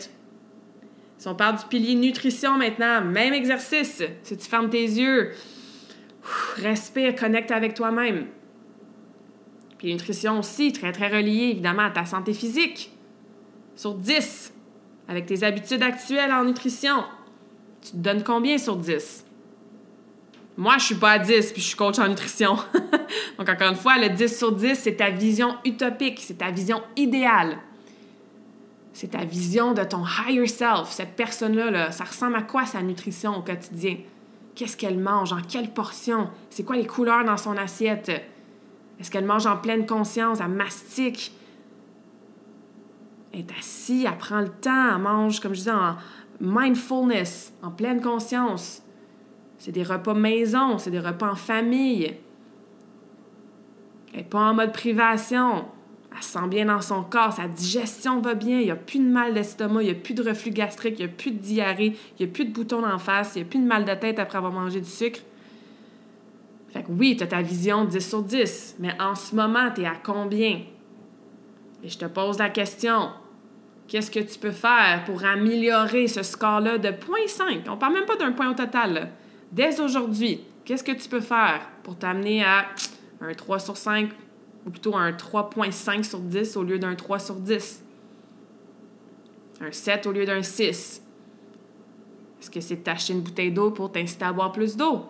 [1.21, 4.03] Si on parle du pilier nutrition maintenant, même exercice.
[4.23, 5.33] Si tu fermes tes yeux,
[6.57, 8.29] respire, connecte avec toi-même.
[9.77, 12.91] Puis nutrition aussi, très, très reliée évidemment à ta santé physique.
[13.77, 14.55] Sur 10,
[15.09, 17.05] avec tes habitudes actuelles en nutrition,
[17.83, 19.27] tu te donnes combien sur 10?
[20.57, 22.57] Moi, je suis pas à 10, puis je suis coach en nutrition.
[23.37, 26.81] Donc, encore une fois, le 10 sur 10, c'est ta vision utopique, c'est ta vision
[26.97, 27.59] idéale.
[29.01, 30.91] C'est ta vision de ton higher self.
[30.91, 33.97] Cette personne-là, là, ça ressemble à quoi sa nutrition au quotidien?
[34.55, 35.33] Qu'est-ce qu'elle mange?
[35.33, 36.29] En quelle portion?
[36.51, 38.11] C'est quoi les couleurs dans son assiette?
[39.01, 40.41] Est-ce qu'elle mange en pleine conscience?
[40.43, 41.33] Elle mastique?
[43.33, 45.97] Elle est assise, elle prend le temps, elle mange, comme je disais, en
[46.39, 48.83] mindfulness, en pleine conscience.
[49.57, 52.19] C'est des repas maison, c'est des repas en famille.
[54.13, 55.65] Elle n'est pas en mode privation.
[56.13, 58.99] Elle se sent bien dans son corps, sa digestion va bien, il n'y a plus
[58.99, 61.39] de mal d'estomac, il n'y a plus de reflux gastrique, il n'y a plus de
[61.39, 63.85] diarrhée, il n'y a plus de boutons en face, il n'y a plus de mal
[63.85, 65.21] de tête après avoir mangé du sucre.
[66.73, 69.83] Fait que oui, tu as ta vision 10 sur 10, mais en ce moment, tu
[69.83, 70.63] es à combien?
[71.83, 73.11] Et je te pose la question,
[73.89, 77.69] qu'est-ce que tu peux faire pour améliorer ce score-là de 0.5?
[77.69, 79.11] On parle même pas d'un point au total.
[79.51, 82.67] Dès aujourd'hui, qu'est-ce que tu peux faire pour t'amener à
[83.21, 84.11] un 3 sur 5
[84.67, 87.85] ou plutôt un 3.5 sur 10 au lieu d'un 3 sur 10?
[89.61, 91.03] Un 7 au lieu d'un 6?
[92.41, 95.07] Est-ce que c'est d'acheter une bouteille d'eau pour t'inciter à boire plus d'eau?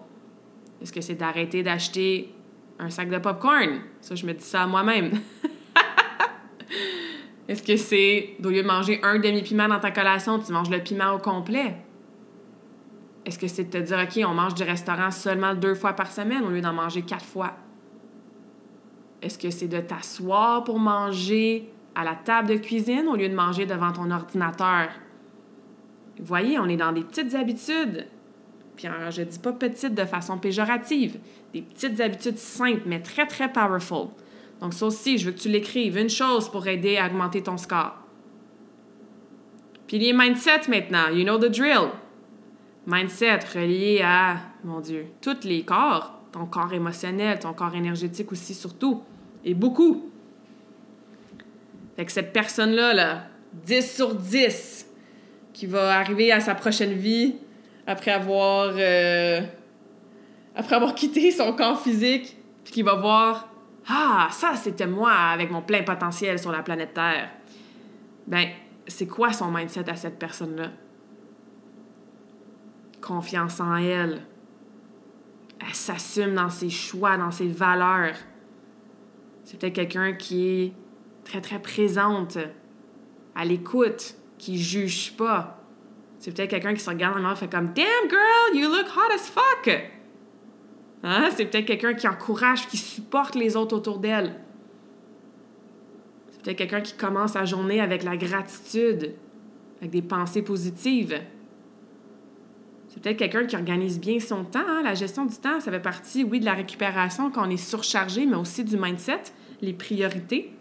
[0.83, 2.35] Est-ce que c'est d'arrêter d'acheter
[2.79, 3.81] un sac de popcorn?
[4.01, 5.13] Ça, je me dis ça à moi-même.
[7.49, 10.81] Est-ce que c'est, au lieu de manger un demi-piment dans ta collation, tu manges le
[10.81, 11.77] piment au complet?
[13.27, 16.11] Est-ce que c'est de te dire, OK, on mange du restaurant seulement deux fois par
[16.11, 17.53] semaine au lieu d'en manger quatre fois?
[19.23, 23.35] Est-ce que c'est de t'asseoir pour manger à la table de cuisine au lieu de
[23.35, 24.89] manger devant ton ordinateur?
[26.19, 28.07] Vous voyez, on est dans des petites habitudes.
[28.77, 31.19] Puis je dis pas petites de façon péjorative.
[31.53, 34.09] Des petites habitudes simples, mais très, très powerful.
[34.61, 35.97] Donc ça aussi, je veux que tu l'écrives.
[35.97, 37.97] Une chose pour aider à augmenter ton score.
[39.87, 41.09] Puis les mindset maintenant.
[41.09, 41.91] You know the drill.
[42.87, 46.20] Mindset relié à, mon Dieu, tous les corps.
[46.33, 49.03] Ton corps émotionnel, ton corps énergétique aussi surtout.
[49.45, 50.11] Et beaucoup.
[51.97, 53.25] Fait que cette personne-là, là,
[53.67, 54.87] 10 sur 10,
[55.53, 57.35] qui va arriver à sa prochaine vie
[57.87, 59.41] après avoir, euh,
[60.55, 63.49] après avoir quitté son corps physique, puis qui va voir
[63.89, 67.31] Ah, ça, c'était moi avec mon plein potentiel sur la planète Terre.
[68.27, 68.49] Ben,
[68.87, 70.71] c'est quoi son mindset à cette personne-là?
[73.01, 74.23] Confiance en elle.
[75.61, 78.17] Elle s'assume dans ses choix, dans ses valeurs.
[79.45, 80.73] C'est peut-être quelqu'un qui est
[81.25, 82.39] très, très présente,
[83.35, 85.61] à l'écoute, qui juge pas,
[86.21, 89.13] c'est peut-être quelqu'un qui se regarde en et fait comme Damn girl, you look hot
[89.13, 89.91] as fuck!
[91.03, 91.31] Hein?
[91.35, 94.39] C'est peut-être quelqu'un qui encourage, qui supporte les autres autour d'elle.
[96.31, 99.15] C'est peut-être quelqu'un qui commence sa journée avec la gratitude,
[99.79, 101.19] avec des pensées positives.
[103.03, 104.61] Peut-être quelqu'un qui organise bien son temps.
[104.67, 104.83] Hein?
[104.83, 108.27] La gestion du temps, ça fait partie, oui, de la récupération quand on est surchargé,
[108.27, 109.23] mais aussi du mindset,
[109.63, 110.53] les priorités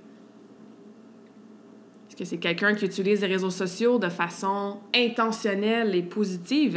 [2.19, 6.75] que c'est quelqu'un qui utilise les réseaux sociaux de façon intentionnelle et positive?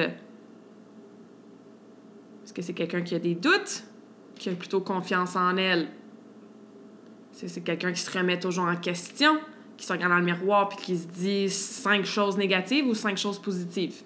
[2.45, 3.83] Est-ce que c'est quelqu'un qui a des doutes,
[4.37, 5.89] qui a plutôt confiance en elle?
[7.33, 9.41] Est-ce que c'est quelqu'un qui se remet toujours en question,
[9.77, 13.19] qui se regarde dans le miroir puis qui se dit cinq choses négatives ou cinq
[13.19, 14.05] choses positives?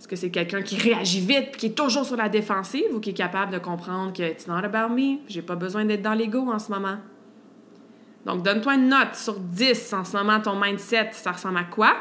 [0.00, 3.10] Est-ce que c'est quelqu'un qui réagit vite qui est toujours sur la défensive ou qui
[3.10, 6.50] est capable de comprendre que it's not about me, j'ai pas besoin d'être dans l'ego
[6.50, 6.96] en ce moment?
[8.24, 11.96] Donc, donne-toi une note sur 10 en ce moment, ton mindset, ça ressemble à quoi?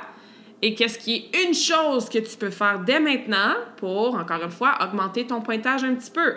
[0.61, 4.49] Et qu'est-ce qui est une chose que tu peux faire dès maintenant pour, encore une
[4.49, 6.35] fois, augmenter ton pointage un petit peu?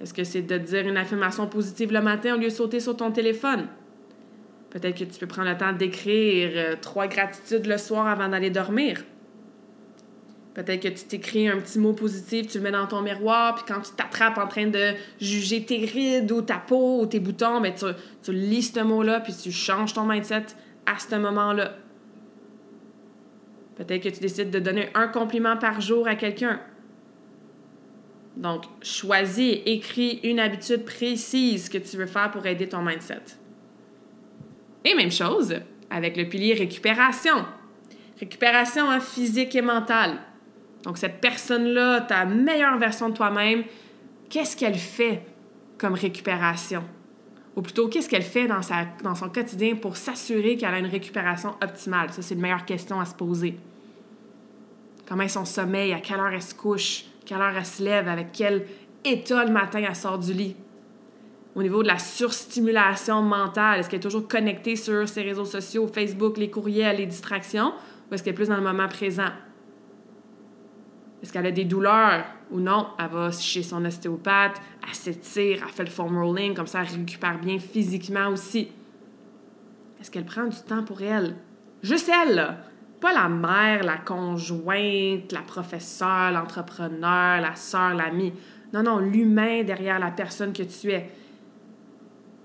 [0.00, 2.96] Est-ce que c'est de dire une affirmation positive le matin au lieu de sauter sur
[2.96, 3.68] ton téléphone?
[4.70, 8.50] Peut-être que tu peux prendre le temps d'écrire euh, trois gratitudes le soir avant d'aller
[8.50, 9.04] dormir.
[10.54, 13.64] Peut-être que tu t'écris un petit mot positif, tu le mets dans ton miroir, puis
[13.68, 17.60] quand tu t'attrapes en train de juger tes rides ou ta peau ou tes boutons,
[17.60, 20.46] ben, tu, lis ce mot-là, puis tu changes ton mindset
[20.86, 21.76] à ce moment-là.
[23.76, 26.60] Peut-être que tu décides de donner un compliment par jour à quelqu'un.
[28.36, 33.22] Donc, choisis écris une habitude précise que tu veux faire pour aider ton mindset.
[34.84, 35.54] Et même chose
[35.90, 37.44] avec le pilier récupération.
[38.18, 40.18] Récupération physique et mentale.
[40.84, 43.64] Donc, cette personne-là, ta meilleure version de toi-même,
[44.28, 45.22] qu'est-ce qu'elle fait
[45.78, 46.84] comme récupération?
[47.56, 50.86] Ou plutôt, qu'est-ce qu'elle fait dans, sa, dans son quotidien pour s'assurer qu'elle a une
[50.86, 52.12] récupération optimale?
[52.12, 53.58] Ça, c'est une meilleure question à se poser.
[55.06, 55.92] Comment est son sommeil?
[55.92, 57.04] À quelle heure elle se couche?
[57.22, 58.08] À quelle heure elle se lève?
[58.08, 58.66] Avec quel
[59.04, 60.56] état le matin elle sort du lit?
[61.54, 63.80] au niveau de la surstimulation mentale?
[63.80, 67.72] Est-ce qu'elle est toujours connectée sur ses réseaux sociaux, Facebook, les courriels, les distractions?
[68.10, 69.30] Ou est-ce qu'elle est plus dans le moment présent?
[71.22, 72.88] Est-ce qu'elle a des douleurs ou non?
[72.98, 76.98] Elle va chez son ostéopathe, elle s'étire, elle fait le foam rolling, comme ça elle
[77.00, 78.68] récupère bien physiquement aussi.
[80.00, 81.36] Est-ce qu'elle prend du temps pour elle?
[81.82, 82.56] Juste elle, là.
[83.00, 88.32] Pas la mère, la conjointe, la professeure, l'entrepreneur, la sœur, l'ami.
[88.72, 91.10] Non, non, l'humain derrière la personne que tu es.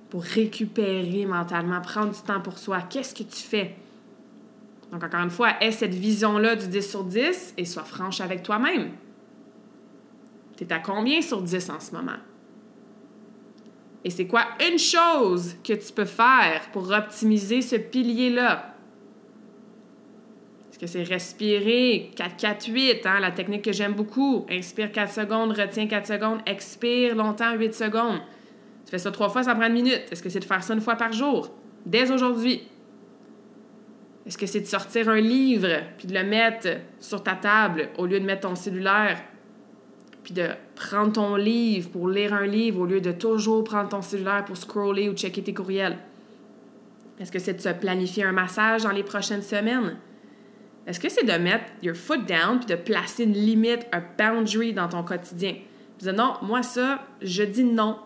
[0.10, 2.82] Pour récupérer mentalement, prendre du temps pour soi.
[2.90, 3.76] Qu'est-ce que tu fais?
[4.96, 8.44] Donc, encore une fois, aie cette vision-là du 10 sur 10 et sois franche avec
[8.44, 8.92] toi-même.
[10.56, 12.16] Tu es à combien sur 10 en ce moment?
[14.06, 18.74] Et c'est quoi une chose que tu peux faire pour optimiser ce pilier-là?
[20.72, 24.46] Est-ce que c'est respirer 4-4-8, hein, la technique que j'aime beaucoup?
[24.50, 28.22] Inspire 4 secondes, retiens 4 secondes, expire longtemps 8 secondes.
[28.86, 30.04] Tu fais ça trois fois, ça prend une minute.
[30.10, 31.52] Est-ce que c'est de faire ça une fois par jour?
[31.86, 32.70] Dès aujourd'hui.
[34.26, 35.68] Est-ce que c'est de sortir un livre
[35.98, 36.68] puis de le mettre
[37.00, 39.22] sur ta table au lieu de mettre ton cellulaire?
[40.24, 44.02] Puis de prendre ton livre pour lire un livre au lieu de toujours prendre ton
[44.02, 45.98] cellulaire pour scroller ou checker tes courriels?
[47.20, 49.98] Est-ce que c'est de se planifier un massage dans les prochaines semaines?
[50.88, 54.74] Est-ce que c'est de mettre your foot down puis de placer une limite, un boundary
[54.74, 55.56] dans ton quotidien?
[55.98, 57.98] Puis non, moi ça, je dis non.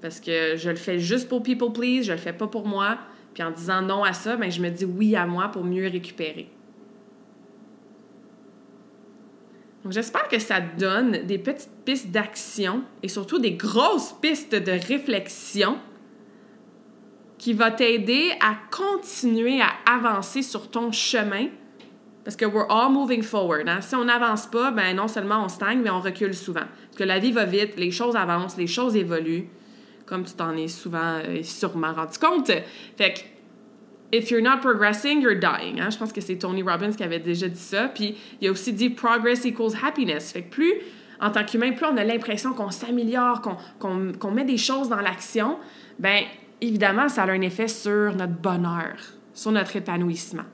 [0.00, 2.98] Parce que je le fais juste pour people please, je le fais pas pour moi.
[3.34, 5.88] Puis en disant non à ça, ben, je me dis oui à moi pour mieux
[5.88, 6.48] récupérer.
[9.82, 14.72] Donc j'espère que ça donne des petites pistes d'action et surtout des grosses pistes de
[14.72, 15.78] réflexion
[17.36, 21.48] qui va t'aider à continuer à avancer sur ton chemin
[22.24, 23.68] parce que we're all moving forward.
[23.68, 23.82] Hein?
[23.82, 26.64] Si on n'avance pas, ben non seulement on stagne, mais on recule souvent.
[26.86, 29.48] Parce que la vie va vite, les choses avancent, les choses évoluent
[30.06, 32.50] comme tu t'en es souvent et euh, sûrement rendu compte.
[32.96, 33.20] Fait que,
[34.16, 35.80] if you're not progressing, you're dying.
[35.80, 35.90] Hein?
[35.90, 37.88] Je pense que c'est Tony Robbins qui avait déjà dit ça.
[37.88, 40.32] Puis il a aussi dit progress equals happiness.
[40.32, 40.74] Fait que plus,
[41.20, 43.40] en tant qu'humain, plus on a l'impression qu'on s'améliore,
[43.78, 45.58] qu'on met des choses dans l'action,
[45.98, 46.24] ben
[46.60, 48.96] évidemment, ça a un effet sur notre bonheur,
[49.32, 50.44] sur notre épanouissement.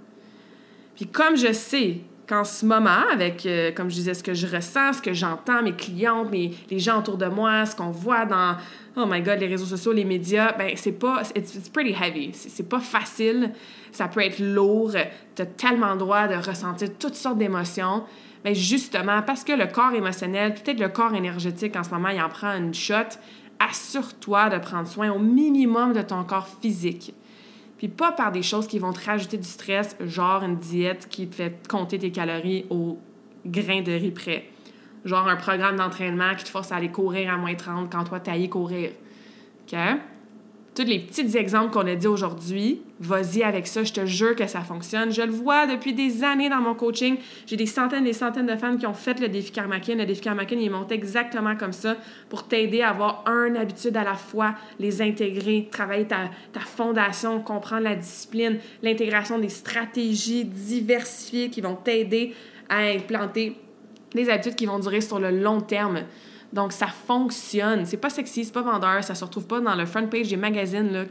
[0.95, 4.47] Puis comme je sais qu'en ce moment, avec, euh, comme je disais, ce que je
[4.47, 8.25] ressens, ce que j'entends, mes clientes, mes, les gens autour de moi, ce qu'on voit
[8.25, 8.57] dans,
[8.97, 12.31] oh my God, les réseaux sociaux, les médias, ben c'est pas, it's, pretty heavy.
[12.33, 13.51] C'est pas facile.
[13.91, 14.93] Ça peut être lourd.
[15.35, 18.05] Tu as tellement le droit de ressentir toutes sortes d'émotions.
[18.45, 22.23] Mais justement, parce que le corps émotionnel, peut-être le corps énergétique en ce moment, il
[22.23, 23.19] en prend une shot,
[23.59, 27.13] assure-toi de prendre soin au minimum de ton corps physique.
[27.81, 31.27] Puis pas par des choses qui vont te rajouter du stress, genre une diète qui
[31.27, 32.99] te fait compter tes calories au
[33.47, 34.51] grain de riz près.
[35.07, 38.21] Genre un programme d'entraînement qui te force à aller courir à moins 30 quand toi,
[38.21, 38.91] t'ailles courir.
[39.63, 39.79] OK?
[40.83, 44.61] Les petits exemples qu'on a dit aujourd'hui, vas-y avec ça, je te jure que ça
[44.61, 45.13] fonctionne.
[45.13, 47.17] Je le vois depuis des années dans mon coaching.
[47.47, 49.95] J'ai des centaines et des centaines de femmes qui ont fait le défi Karmakin.
[49.95, 51.97] Le défi Karmakin, il est monté exactement comme ça
[52.29, 57.41] pour t'aider à avoir un habitude à la fois, les intégrer, travailler ta, ta fondation,
[57.41, 62.35] comprendre la discipline, l'intégration des stratégies diversifiées qui vont t'aider
[62.69, 63.57] à implanter
[64.15, 66.05] des habitudes qui vont durer sur le long terme.
[66.53, 67.85] Donc, ça fonctionne.
[67.87, 70.37] C'est pas sexy, c'est pas vendeur, ça se retrouve pas dans le front page des
[70.37, 71.05] magazines, là,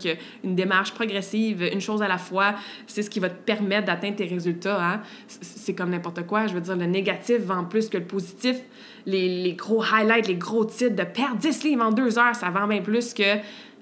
[0.43, 2.55] une démarche progressive, une chose à la fois,
[2.87, 4.93] c'est ce qui va te permettre d'atteindre tes résultats.
[4.93, 5.01] Hein?
[5.27, 6.47] C'est comme n'importe quoi.
[6.47, 8.57] Je veux dire, le négatif vend plus que le positif.
[9.05, 12.49] Les, les gros highlights, les gros titres de perdre 10 livres en deux heures, ça
[12.49, 13.23] vend bien plus que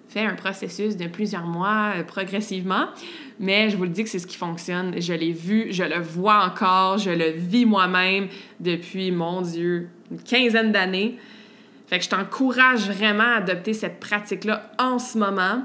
[0.10, 2.88] faire un processus de plusieurs mois euh, progressivement.
[3.40, 5.00] Mais je vous le dis que c'est ce qui fonctionne.
[5.00, 8.28] Je l'ai vu, je le vois encore, je le vis moi-même
[8.60, 11.18] depuis, mon Dieu, une quinzaine d'années.
[11.88, 15.64] Fait que je t'encourage vraiment à adopter cette pratique-là en ce moment,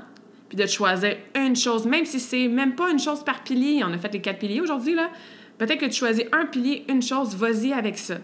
[0.48, 3.82] puis de choisir une chose, même si c'est même pas une chose par pilier.
[3.84, 5.10] On a fait les quatre piliers aujourd'hui, là.
[5.58, 8.16] Peut-être que tu choisis un pilier, une chose, vas-y avec ça.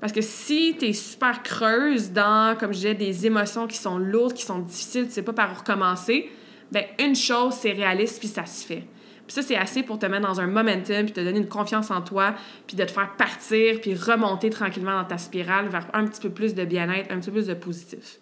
[0.00, 3.98] Parce que si tu es super creuse dans, comme je disais, des émotions qui sont
[3.98, 6.30] lourdes, qui sont difficiles, tu sais pas par où recommencer,
[6.70, 8.84] ben une chose, c'est réaliste, puis ça se fait.
[9.26, 11.90] Puis ça, c'est assez pour te mettre dans un momentum, puis te donner une confiance
[11.90, 12.34] en toi,
[12.66, 16.30] puis de te faire partir, puis remonter tranquillement dans ta spirale vers un petit peu
[16.30, 18.18] plus de bien-être, un petit peu plus de positif.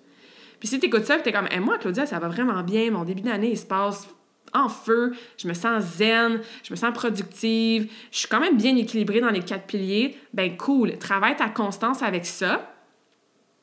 [0.58, 2.62] Puis si tu écoutes ça, puis tu es comme, hey, moi, Claudia, ça va vraiment
[2.62, 4.08] bien, mon début d'année, il se passe
[4.54, 8.74] en feu, je me sens zen, je me sens productive, je suis quand même bien
[8.76, 12.73] équilibrée dans les quatre piliers, ben cool, travaille ta constance avec ça,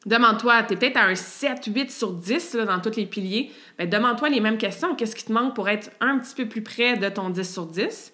[0.05, 3.51] Demande-toi, tu es peut-être à un 7, 8 sur 10 dans tous les piliers.
[3.77, 4.95] Ben, demande-toi les mêmes questions.
[4.95, 7.67] Qu'est-ce qui te manque pour être un petit peu plus près de ton 10 sur
[7.67, 8.13] 10?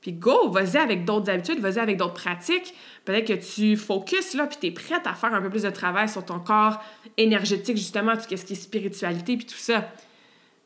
[0.00, 2.74] Puis go, vas-y avec d'autres habitudes, vas-y avec d'autres pratiques.
[3.06, 5.70] Peut-être que tu focuses là, puis tu es prête à faire un peu plus de
[5.70, 6.84] travail sur ton corps
[7.16, 9.88] énergétique, justement, tout ce qui est spiritualité, puis tout ça.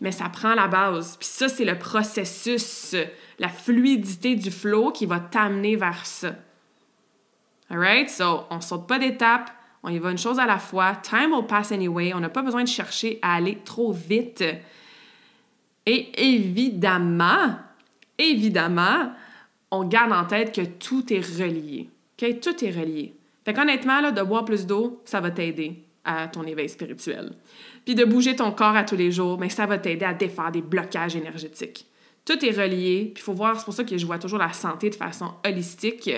[0.00, 1.16] Mais ça prend la base.
[1.18, 2.96] Puis ça, c'est le processus,
[3.38, 6.34] la fluidité du flow qui va t'amener vers ça.
[7.70, 8.10] Alright?
[8.10, 9.52] So, on saute pas d'étape,
[9.82, 10.96] on y va une chose à la fois.
[10.96, 12.12] Time will pass anyway.
[12.14, 14.44] On n'a pas besoin de chercher à aller trop vite.
[15.86, 17.56] Et évidemment,
[18.18, 19.12] évidemment,
[19.70, 21.88] on garde en tête que tout est relié.
[22.16, 23.14] Tout est relié.
[23.44, 27.32] Fait qu'honnêtement, là, de boire plus d'eau, ça va t'aider à ton éveil spirituel.
[27.84, 30.50] Puis de bouger ton corps à tous les jours, mais ça va t'aider à défaire
[30.50, 31.86] des blocages énergétiques.
[32.24, 34.52] Tout est relié, puis il faut voir, c'est pour ça que je vois toujours la
[34.52, 36.10] santé de façon holistique.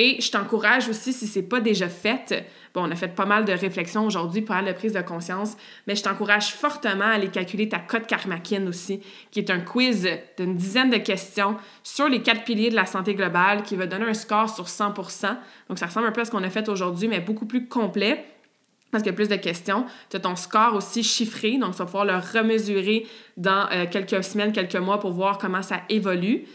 [0.00, 3.44] Et je t'encourage aussi, si c'est pas déjà fait, bon, on a fait pas mal
[3.44, 5.56] de réflexions aujourd'hui pour la prise de conscience,
[5.88, 10.08] mais je t'encourage fortement à aller calculer ta cote karmakin aussi, qui est un quiz
[10.38, 14.06] d'une dizaine de questions sur les quatre piliers de la santé globale qui va donner
[14.06, 15.36] un score sur 100%
[15.68, 18.24] Donc, ça ressemble un peu à ce qu'on a fait aujourd'hui, mais beaucoup plus complet
[18.92, 19.84] parce qu'il y a plus de questions.
[20.10, 24.22] Tu as ton score aussi chiffré, donc tu vas pouvoir le remesurer dans euh, quelques
[24.22, 26.46] semaines, quelques mois pour voir comment ça évolue.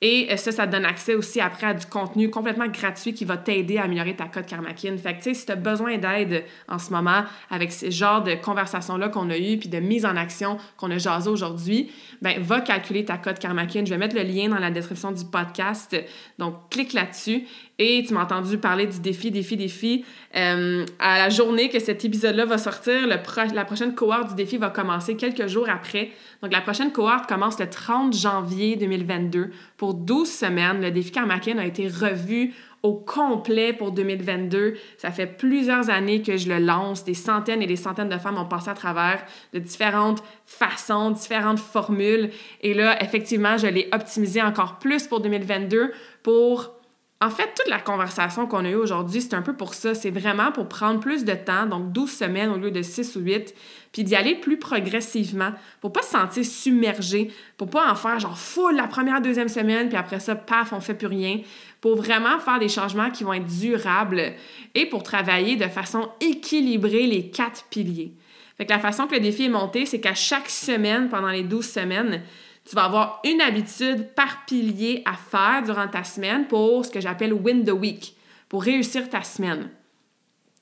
[0.00, 3.24] Et euh, ça, ça te donne accès aussi après à du contenu complètement gratuit qui
[3.24, 4.96] va t'aider à améliorer ta cote karmakin.
[4.96, 8.22] Fait que, tu sais, si tu as besoin d'aide en ce moment avec ce genre
[8.22, 11.90] de conversations-là qu'on a eues puis de mise en action qu'on a jasé aujourd'hui,
[12.22, 13.84] ben va calculer ta cote karmakin.
[13.84, 15.96] Je vais mettre le lien dans la description du podcast.
[16.38, 17.44] Donc, clique là-dessus.
[17.80, 20.04] Et tu m'as entendu parler du défi, défi, défi.
[20.36, 24.56] Euh, à la journée que cet épisode-là va sortir, le la prochaine cohorte du défi
[24.56, 26.10] va commencer quelques jours après.
[26.42, 30.82] Donc, la prochaine cohorte commence le 30 janvier 2022 pour 12 semaines.
[30.82, 32.52] Le défi Karmakin a été revu
[32.82, 34.74] au complet pour 2022.
[34.96, 37.04] Ça fait plusieurs années que je le lance.
[37.04, 41.60] Des centaines et des centaines de femmes ont passé à travers de différentes façons, différentes
[41.60, 42.30] formules.
[42.60, 46.77] Et là, effectivement, je l'ai optimisé encore plus pour 2022 pour
[47.20, 49.92] en fait, toute la conversation qu'on a eue aujourd'hui, c'est un peu pour ça.
[49.96, 53.20] C'est vraiment pour prendre plus de temps, donc 12 semaines au lieu de 6 ou
[53.20, 53.54] 8,
[53.90, 55.50] puis d'y aller plus progressivement,
[55.80, 59.88] pour pas se sentir submergé, pour pas en faire genre full la première, deuxième semaine,
[59.88, 61.40] puis après ça, paf, on fait plus rien,
[61.80, 64.34] pour vraiment faire des changements qui vont être durables
[64.76, 68.12] et pour travailler de façon équilibrée les quatre piliers.
[68.56, 71.42] Fait que la façon que le défi est monté, c'est qu'à chaque semaine, pendant les
[71.42, 72.22] 12 semaines,
[72.68, 77.00] tu vas avoir une habitude par pilier à faire durant ta semaine pour ce que
[77.00, 78.14] j'appelle win the week,
[78.48, 79.70] pour réussir ta semaine.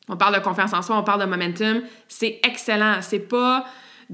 [0.09, 2.99] On parle de confiance en soi, on parle de momentum, c'est excellent.
[3.01, 3.67] C'est pas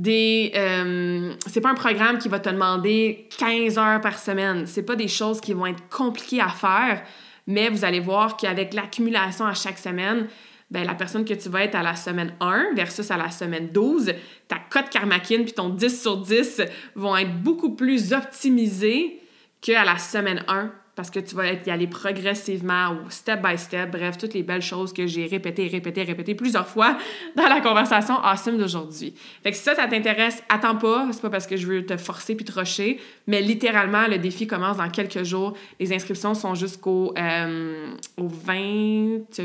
[0.06, 4.66] euh, c'est pas un programme qui va te demander 15 heures par semaine.
[4.66, 7.02] C'est pas des choses qui vont être compliquées à faire,
[7.46, 10.28] mais vous allez voir qu'avec l'accumulation à chaque semaine,
[10.72, 13.68] ben, la personne que tu vas être à la semaine 1 versus à la semaine
[13.68, 14.14] 12,
[14.48, 16.62] ta cote karmakin puis ton 10 sur 10
[16.94, 19.20] vont être beaucoup plus optimisés
[19.60, 23.90] qu'à la semaine 1 parce que tu vas y aller progressivement ou step by step,
[23.90, 26.98] bref, toutes les belles choses que j'ai répétées, répétées, répétées plusieurs fois
[27.34, 29.14] dans la conversation awesome d'aujourd'hui.
[29.42, 31.96] Fait que si ça, ça t'intéresse, attends pas, c'est pas parce que je veux te
[31.96, 35.54] forcer puis te rocher, mais littéralement, le défi commence dans quelques jours.
[35.80, 39.40] Les inscriptions sont jusqu'au euh, au 20...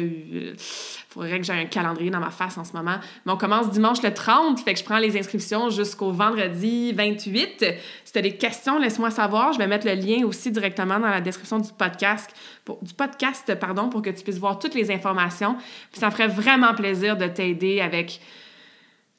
[1.18, 2.98] Faudrait que j'ai un calendrier dans ma face en ce moment.
[3.26, 7.66] Mais on commence dimanche le 30, fait que je prends les inscriptions jusqu'au vendredi 28.
[8.06, 9.52] Si tu as des questions, laisse-moi savoir.
[9.52, 12.30] Je vais mettre le lien aussi directement dans la description du podcast,
[12.64, 15.58] pour, du podcast pardon, pour que tu puisses voir toutes les informations.
[15.92, 18.22] Ça me ferait vraiment plaisir de t'aider avec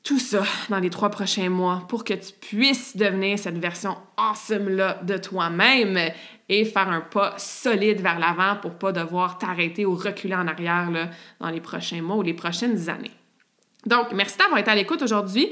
[0.08, 5.00] tout ça dans les trois prochains mois pour que tu puisses devenir cette version awesome-là
[5.02, 5.98] de toi-même
[6.48, 10.90] et faire un pas solide vers l'avant pour pas devoir t'arrêter ou reculer en arrière
[10.90, 13.10] là, dans les prochains mois ou les prochaines années.
[13.84, 15.50] Donc, merci d'avoir été à l'écoute aujourd'hui.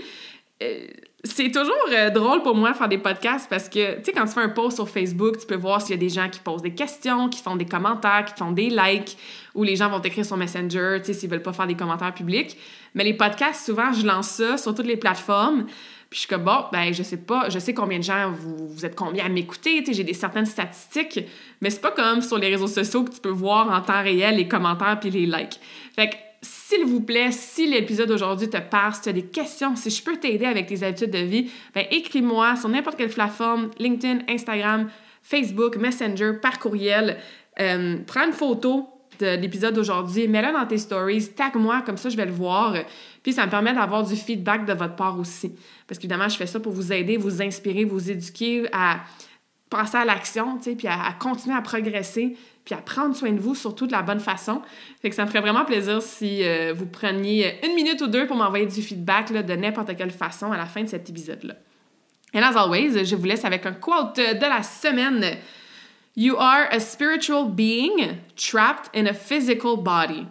[0.62, 0.86] Euh,
[1.22, 4.24] c'est toujours euh, drôle pour moi de faire des podcasts parce que, tu sais, quand
[4.24, 6.40] tu fais un post sur Facebook, tu peux voir s'il y a des gens qui
[6.40, 9.18] posent des questions, qui font des commentaires, qui font des likes,
[9.54, 12.14] ou les gens vont t'écrire sur Messenger, tu sais, s'ils veulent pas faire des commentaires
[12.14, 12.56] publics.
[12.96, 15.66] Mais les podcasts, souvent, je lance ça sur toutes les plateformes.
[16.08, 18.68] Puis je suis comme, bon, ben, je sais pas, je sais combien de gens vous,
[18.68, 21.20] vous êtes combien à m'écouter, j'ai des certaines statistiques,
[21.60, 24.36] mais c'est pas comme sur les réseaux sociaux que tu peux voir en temps réel
[24.36, 25.60] les commentaires puis les likes.
[25.96, 29.74] Fait que s'il vous plaît, si l'épisode d'aujourd'hui te parle, si tu as des questions,
[29.74, 33.70] si je peux t'aider avec tes habitudes de vie, ben écris-moi sur n'importe quelle plateforme,
[33.78, 34.88] LinkedIn, Instagram,
[35.22, 37.18] Facebook, Messenger, par courriel.
[37.58, 38.88] Euh, prends une photo
[39.18, 42.74] de l'épisode d'aujourd'hui, mets-la dans tes stories, tag-moi, comme ça je vais le voir.
[43.22, 45.52] Puis ça me permet d'avoir du feedback de votre part aussi.
[45.86, 49.00] Parce qu'évidemment, je fais ça pour vous aider, vous inspirer, vous éduquer à
[49.70, 53.86] passer à l'action, puis à, continuer à progresser, puis à prendre soin de vous, surtout
[53.86, 54.62] de la bonne façon.
[55.10, 58.66] Ça me ferait vraiment plaisir si euh, vous preniez une minute ou deux pour m'envoyer
[58.66, 61.54] du feedback de n'importe quelle façon à la fin de cet épisode-là.
[62.34, 65.36] And as always, je vous laisse avec un quote de la semaine
[66.18, 70.26] You are a spiritual being trapped in a physical body,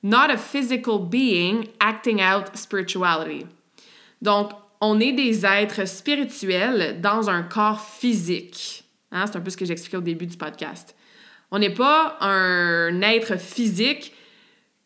[0.00, 3.44] not a physical being acting out spirituality.
[4.22, 8.84] Donc, on est des êtres spirituels dans un corps physique.
[9.10, 10.94] Hein, c'est un peu ce que j'expliquais au début du podcast.
[11.50, 14.12] On n'est pas un être physique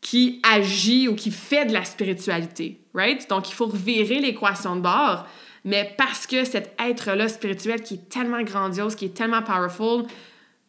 [0.00, 3.28] qui agit ou qui fait de la spiritualité, right?
[3.28, 5.26] Donc, il faut revirer l'équation de bord,
[5.66, 10.06] mais parce que cet être-là spirituel qui est tellement grandiose, qui est tellement powerful,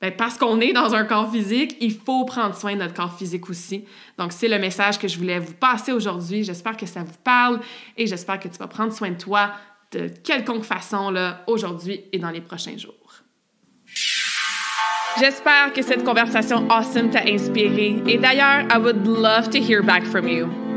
[0.02, 3.18] ben parce qu'on est dans un corps physique, il faut prendre soin de notre corps
[3.18, 3.86] physique aussi.
[4.18, 6.43] Donc, c'est le message que je voulais vous passer aujourd'hui.
[6.43, 7.60] J'espère que ça vous parle
[7.97, 9.52] et j'espère que tu vas prendre soin de toi
[9.91, 11.14] de quelconque façon
[11.47, 12.93] aujourd'hui et dans les prochains jours.
[15.20, 18.02] J'espère que cette conversation awesome t'a inspiré.
[18.08, 20.68] Et d'ailleurs, I would love to hear back from you.